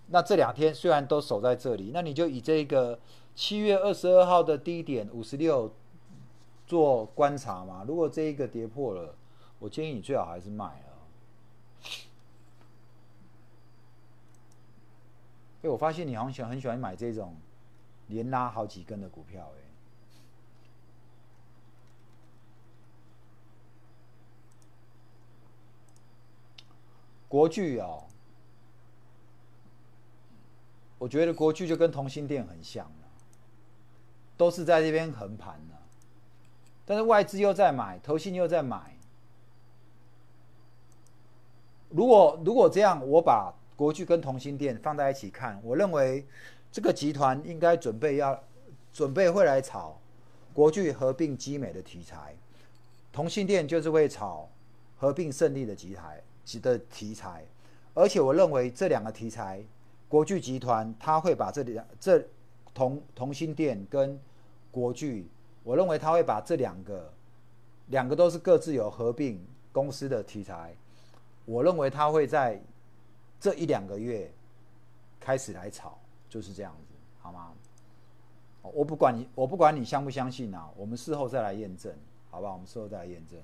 [0.08, 2.98] 那这两天虽然都守在这里，那你就以这个
[3.36, 5.72] 七月二十二号的低点五十六
[6.66, 7.86] 做观察嘛。
[7.88, 9.14] 如果这一个跌破了，
[9.60, 10.87] 我建议你最好还是卖。
[15.64, 17.36] 哎，我发现你好像喜很喜欢买这种
[18.08, 19.62] 连拉好几根的股票，哎，
[27.28, 28.04] 国巨哦，
[31.00, 33.08] 我觉得国巨就跟同心店很像了，
[34.38, 35.76] 都是在这边横盘的，
[36.86, 38.96] 但是外资又在买，投信又在买，
[41.90, 43.56] 如果如果这样，我把。
[43.78, 46.26] 国巨跟同心店放在一起看，我认为
[46.72, 48.44] 这个集团应该准备要
[48.92, 49.96] 准备会来炒
[50.52, 52.36] 国巨合并基美的题材，
[53.14, 54.50] 同心店就是会炒
[54.98, 56.24] 合并胜利的题材
[56.60, 57.46] 的题材，
[57.94, 59.64] 而且我认为这两个题材，
[60.10, 62.26] 国巨集团他会把这两这
[62.74, 64.20] 同同心店跟
[64.72, 65.28] 国巨，
[65.64, 67.14] 我认为他会把这两个
[67.90, 69.40] 两个都是各自有合并
[69.72, 70.76] 公司的题材，
[71.46, 72.60] 我认为他会在。
[73.40, 74.32] 这一两个月
[75.20, 77.54] 开始来炒，就是这样子，好吗？
[78.74, 81.96] 我不管你，我不管你相不相信啊，我们事后再来验证，
[82.30, 82.52] 好吧？
[82.52, 83.40] 我们事后再来验证。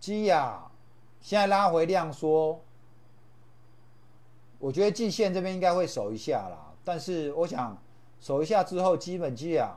[0.00, 0.70] 基亚
[1.20, 2.60] 现在拉回量缩，
[4.58, 7.76] 我觉得季线这边应该会守一下啦，但是我想
[8.20, 9.76] 守一下之后，基本基亚。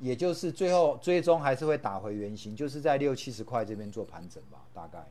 [0.00, 5.06] 也就是最后最终还是会打回原形，就是在六七十块这边做盘整吧，大概。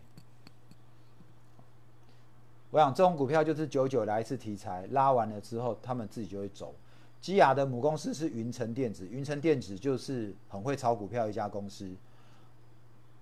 [2.72, 6.76] 我想这种股票就是久久来一次题材，拉完了之后，他们自己就会走。
[7.22, 11.92] 基亚的母公司是云城电子，云城电子就是很会炒股票一家公司。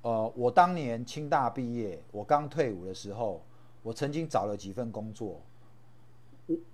[0.04, 3.42] 呃，我当年清大毕业，我刚退伍的时候，
[3.82, 5.42] 我曾经找了几份工作，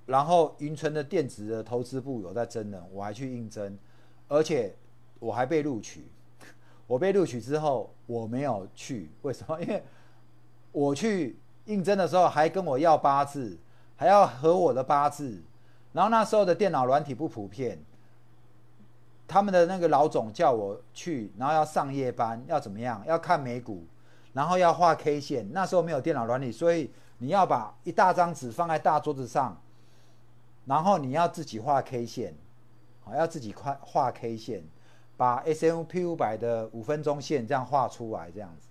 [0.05, 3.77] 然后云城的电子的投资部有在征人，我还去应征，
[4.27, 4.73] 而且
[5.23, 6.05] 我还被录取。
[6.85, 9.59] 我被录取之后，我没有去，为什么？
[9.63, 9.81] 因为
[10.71, 13.57] 我去应征的时候还跟我要八字，
[13.95, 15.41] 还要合我的八字，
[15.93, 17.79] 然后那时候的电脑软体不普遍。
[19.25, 23.01] 他们的那个老总叫我去，然后要上夜班，要怎么样？
[23.07, 23.85] 要看美股，
[24.33, 25.47] 然后要画 K 线。
[25.53, 29.57] 那时候没有电脑软体，所以你要把一大张纸放在大桌子上，
[30.65, 32.35] 然后你要自己画 K 线，
[33.01, 34.63] 好，要自己画画 K 线，
[35.23, 38.67] 把 S M P 五百的五分钟线这样画出来，这样子。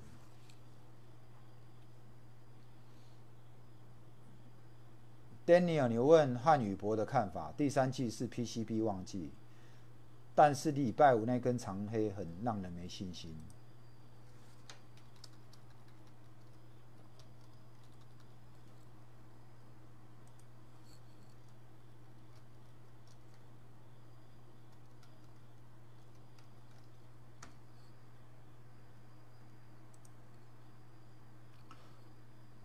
[5.47, 7.55] Daniel，你问汉语博的看法？
[7.57, 9.31] 第三季是 P C B 旺季。
[10.35, 13.35] 但是礼拜五那根长黑很让人没信心。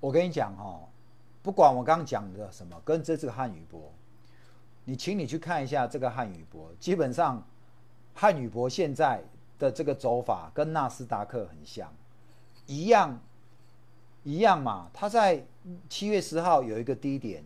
[0.07, 0.79] 我跟你讲哈，
[1.43, 3.91] 不管我刚刚讲的什么，跟这次汉语博，
[4.85, 7.45] 你请你去看一下这个汉语博，基本上。
[8.19, 9.21] 汉语博现在
[9.59, 11.93] 的这个走法跟纳斯达克很像，
[12.65, 13.19] 一样，
[14.23, 14.89] 一样嘛。
[14.91, 15.45] 它在
[15.87, 17.43] 七月十号有一个低点，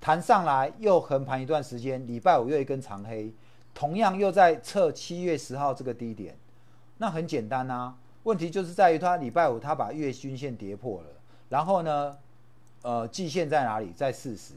[0.00, 3.32] 弹上来又横盘一段时间，礼拜五又一根长黑，
[3.74, 6.36] 同样又在测七月十号这个低点。
[6.98, 11.10] 那很简单啊，问题就是在于它礼拜五它把月均线跌破了，
[11.48, 12.16] 然后呢，
[12.82, 13.92] 呃，季线在哪里？
[13.92, 14.54] 在四十。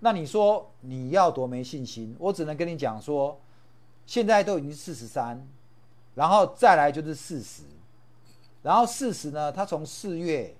[0.00, 2.16] 那你说你要多没信心？
[2.18, 3.38] 我只能跟你讲说。
[4.04, 5.46] 现在都已经四十三，
[6.16, 7.62] 然后再来就是四十，
[8.60, 10.52] 然后四十呢，它从四月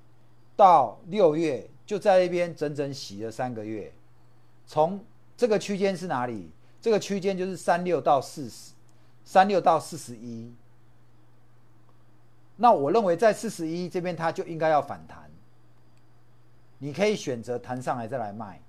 [0.56, 3.92] 到六月就在那边整整洗了三个月，
[4.64, 5.04] 从
[5.36, 6.52] 这个区间是哪里？
[6.80, 8.72] 这个区间就是三六到四十，
[9.24, 10.54] 三六到四十一。
[12.62, 15.28] 那我认为在四十一这边它就应该要反弹，
[16.78, 18.62] 你可以选择弹上来再来卖。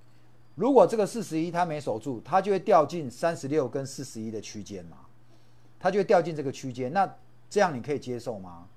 [0.56, 4.98] 如果这个四十一它没守住，它就会掉进三十六跟四十一的区间嘛，
[5.80, 6.92] 它就会掉进这个区间。
[6.92, 7.08] 那
[7.48, 8.68] 这样你可以接受吗？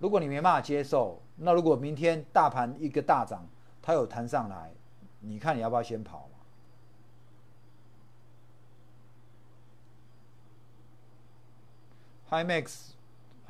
[0.00, 3.46] 如果你没办法接受，那如果明天大盘一个大涨，
[3.80, 4.72] 它有弹上来，
[5.20, 6.38] 你看你要不要先跑嘛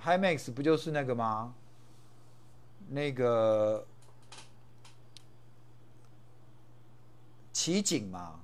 [0.04, 1.54] HiMax 不就是那个吗？
[2.88, 3.86] 那个。
[7.52, 8.40] 奇景嘛，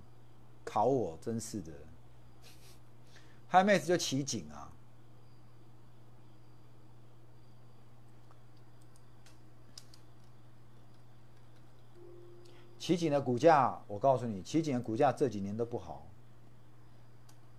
[0.63, 1.73] 考我真是的。
[3.51, 4.71] Hi Max 就奇景啊，
[12.79, 16.07] 奇景的股价，我告诉你，奇景的股价这几年都不好，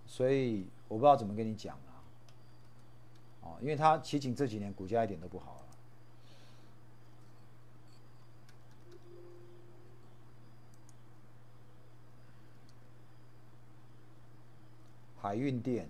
[0.06, 1.76] 所以我不知道怎么跟你讲。
[3.60, 5.62] 因为它奇景这几年股价一点都不好啊。
[15.20, 15.88] 海运店，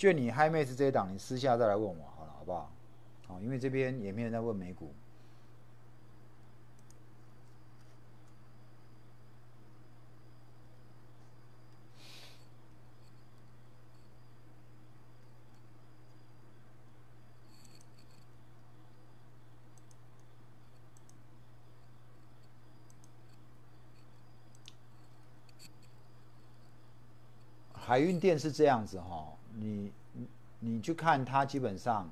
[0.00, 2.72] 就你嗨妹是这一档，你私下再来问我好了，好不好？
[3.28, 4.00] 好，因为这边。
[4.00, 4.94] 也没人在问美股。
[27.74, 29.29] 海运店是这样子哈，
[29.60, 29.92] 你
[30.60, 32.10] 你去看它，基本上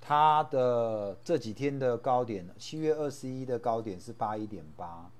[0.00, 5.10] 它的这几天的高点，七月二十一的高点是八一点八，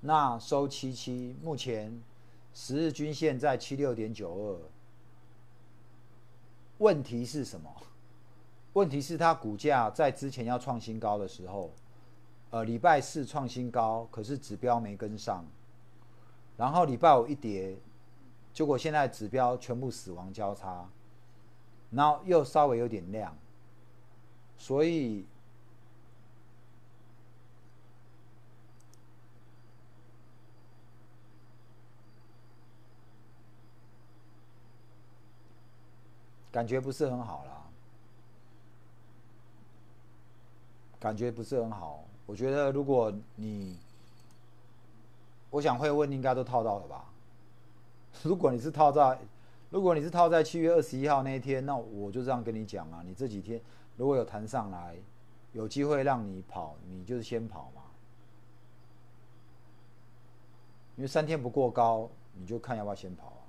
[0.00, 2.02] 那收七七，目前
[2.52, 4.58] 十日均线在七六点九二。
[6.78, 7.70] 问题是什么？
[8.72, 11.70] 问题是它股价在之前要创新高的时候，
[12.50, 15.44] 呃，礼拜四创新高，可是指标没跟上，
[16.56, 17.76] 然后礼拜五一跌。
[18.60, 20.86] 结果现在指标全部死亡交叉，
[21.92, 23.34] 然后又稍微有点亮，
[24.58, 25.24] 所以
[36.52, 37.62] 感觉不是很好啦。
[40.98, 43.78] 感觉不是很好，我觉得如果你
[45.48, 47.06] 我想会问，应该都套到了吧。
[48.22, 49.18] 如果你是套在，
[49.70, 53.60] 如果你是套在七月二十一号那一天，那我就这样跟你讲啊，你这几天
[53.96, 54.96] 如果有弹上来，
[55.52, 57.82] 有机会让你跑，你就是先跑嘛。
[60.96, 63.40] 因为三天不过高，你就看要不要先跑啊。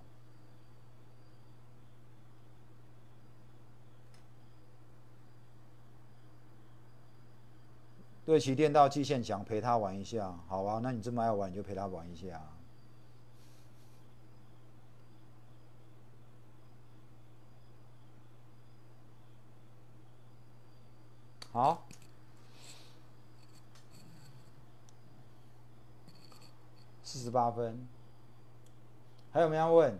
[8.24, 12.42] 对齐电到季线想陪他玩一下，好啊，那你这么爱玩，你就陪他玩一下。
[21.54, 21.86] 好，
[27.04, 27.86] 四十八分，
[29.34, 30.00] 还有没有要问？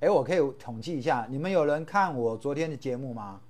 [0.00, 3.42] 哎，我可以统计一下，你们有人看我昨天的节目吗？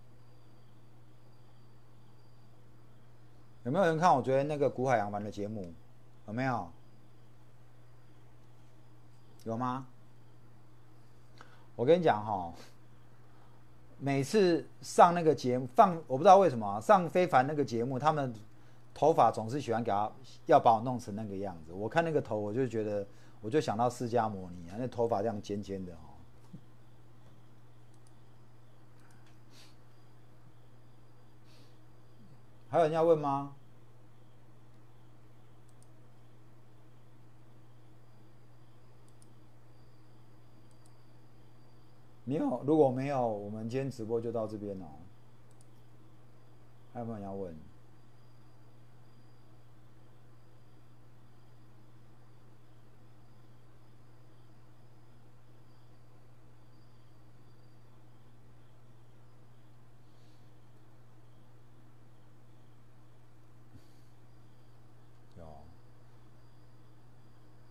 [3.63, 5.73] 有没有人看我昨天那个古海洋玩的节目？
[6.27, 6.69] 有没有？
[9.45, 9.87] 有吗？
[11.77, 12.53] 我跟你讲哈，
[13.99, 18.33] 每次上那个节目放，我不知道为什么上非凡那个节目，他们
[18.95, 20.11] 头发总是喜欢给他
[20.47, 21.73] 要把我弄成那个样子。
[21.73, 23.07] 我看那个头，我就觉得，
[23.41, 26.01] 我就想到释迦摩尼啊，那头发这样尖尖的哈。
[32.71, 33.55] 还有人要问吗？
[42.25, 44.87] 没有，如果没有，我们今天直播就到这边了。
[46.93, 47.55] 还有没有要问？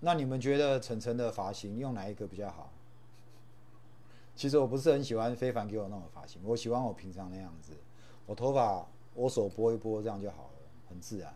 [0.05, 2.69] 那你们觉得晨晨的发型用哪一个比较好？
[4.35, 7.73] 其实我不是很喜欢非凡给我那种发型，我喜欢我平常那样子，
[8.25, 10.53] 我头发我手拨一拨这样就好了，
[10.89, 11.33] 很自然。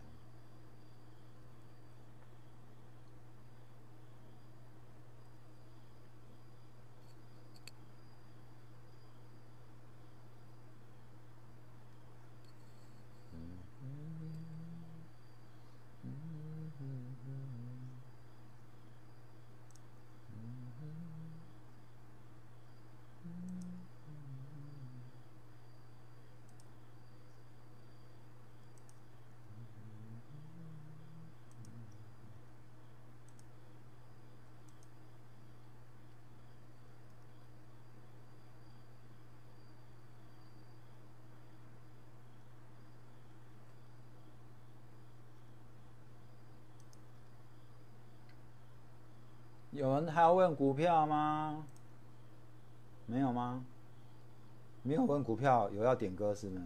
[50.10, 51.64] 还要问股票吗？
[53.06, 53.64] 没有吗？
[54.82, 56.62] 没有问股票，有要点歌是吗？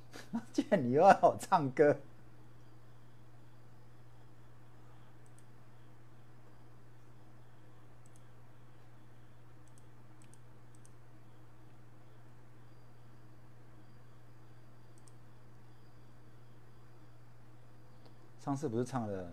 [0.52, 1.96] 见你又要我唱歌，
[18.40, 19.32] 上次不是唱了？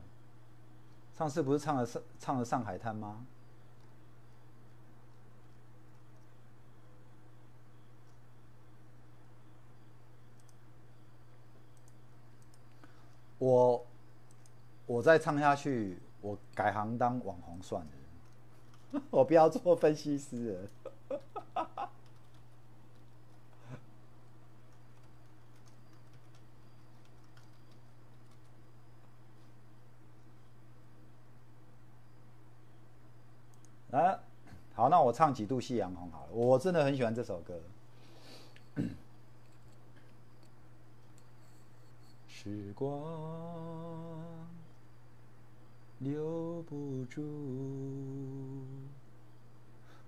[1.17, 3.25] 上次不是唱了上唱了《上海滩》吗？
[13.39, 13.85] 我
[14.85, 17.81] 我再唱下去，我改行当网红算
[18.93, 20.69] 了， 我不要做分析师了。
[33.91, 34.19] 啊，
[34.75, 36.31] 好，那我唱几度夕阳红好了。
[36.31, 37.59] 我真的很喜欢这首歌。
[42.47, 42.97] 时光
[45.99, 47.21] 留不住，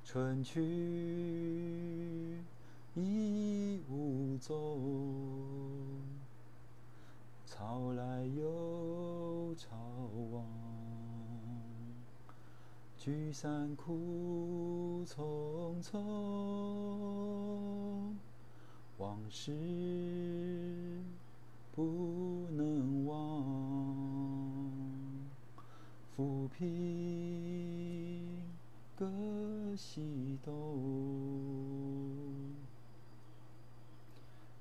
[0.05, 0.61] 春去
[2.95, 4.79] 已无踪，
[7.45, 9.75] 潮来又潮
[10.31, 10.45] 往。
[12.97, 15.99] 聚散苦匆匆，
[18.97, 19.51] 往事
[21.79, 23.15] 不能忘，
[26.13, 26.67] 抚平。
[28.97, 29.07] 个
[29.77, 30.51] 西东，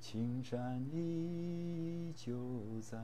[0.01, 2.39] 青山依旧
[2.81, 2.97] 在，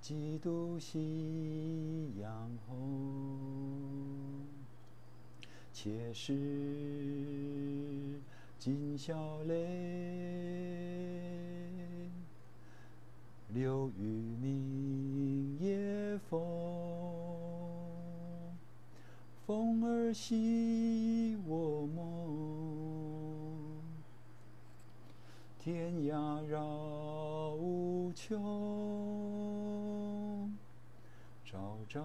[0.00, 4.46] 几度夕阳红，
[5.70, 6.32] 且是
[8.58, 10.57] 今宵泪。
[13.54, 14.02] 流于
[14.40, 16.38] 明夜风，
[19.46, 23.80] 风儿系我梦，
[25.58, 28.38] 天涯绕无穷，
[31.42, 32.02] 朝朝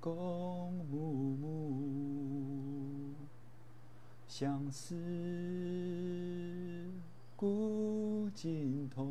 [0.00, 3.12] 共暮暮，
[4.26, 4.96] 相思。
[7.36, 7.89] 故
[8.34, 9.06] 尽头，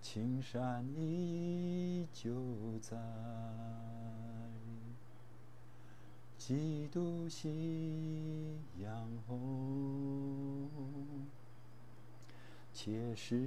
[0.00, 2.96] 青山依旧在，
[6.36, 10.68] 几度夕阳红。
[12.72, 13.40] 且是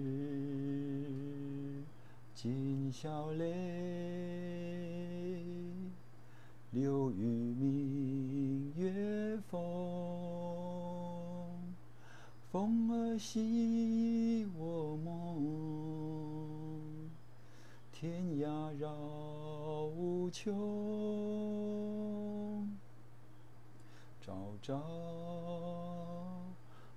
[2.33, 3.45] 今宵泪，
[6.71, 10.06] 流于明月风。
[12.57, 15.13] 风儿系我梦，
[17.91, 18.91] 天涯绕
[19.85, 20.51] 无穷，
[24.19, 24.73] 朝朝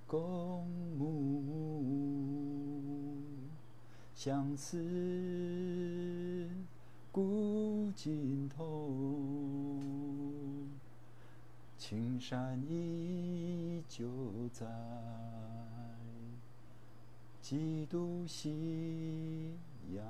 [0.06, 3.22] 共暮暮，
[4.14, 4.78] 相思
[7.12, 9.76] 古今同，
[11.76, 14.08] 青山依旧
[14.54, 15.19] 在。
[17.50, 19.58] 几度夕
[19.92, 20.06] 阳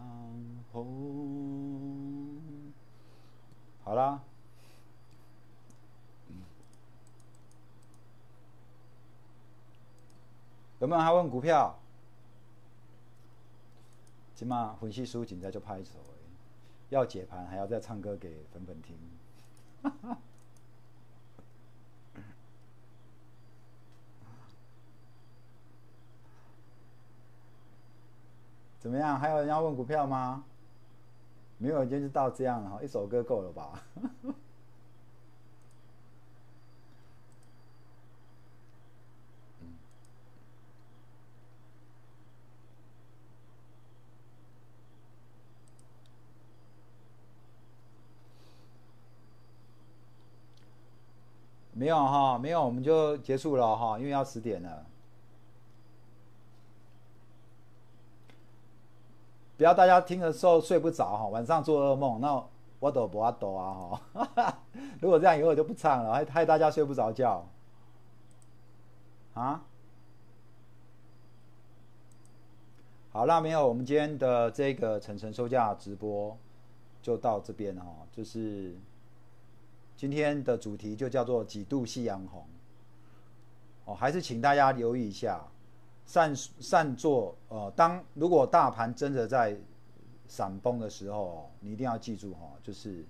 [0.70, 2.36] 红。
[3.82, 4.20] 好啦，
[10.80, 11.78] 有没有还问股票？
[14.34, 15.92] 起码分析书紧在就拍手，
[16.90, 18.98] 要解盘还要再唱歌给粉粉听。
[28.80, 29.16] 怎么样？
[29.20, 30.42] 还有人要问股票吗？
[31.58, 33.82] 没有，今天就到这样了哈，一首歌够了吧？
[51.74, 54.86] 没有哈，没有，我们就结束了哈，因为要十点了。
[59.60, 62.42] 不要大家听的时候睡不着哈，晚上做噩梦，那
[62.78, 64.58] 我抖不阿抖啊哈。
[65.02, 67.46] 如果这样以后就不唱了，害害大家睡不着觉。
[69.34, 69.62] 啊？
[73.12, 76.34] 好，那没有，我们今天的这个晨晨收价直播
[77.02, 78.74] 就到这边哈，就是
[79.94, 82.46] 今天的主题就叫做几度夕阳红。
[83.84, 85.44] 哦，还是请大家留意一下。
[86.10, 89.56] 善善做，呃，当如果大盘真的在
[90.26, 93.04] 闪崩的时候，你一定要记住哈，就是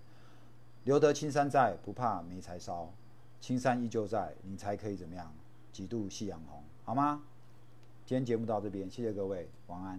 [0.85, 2.93] 留得青山在，不怕没柴烧，
[3.41, 5.33] 青山依旧在，你才可以怎么样？
[5.73, 7.23] 几度夕阳红，好吗？
[8.05, 9.99] 今天节目到这边，谢谢各位，晚安。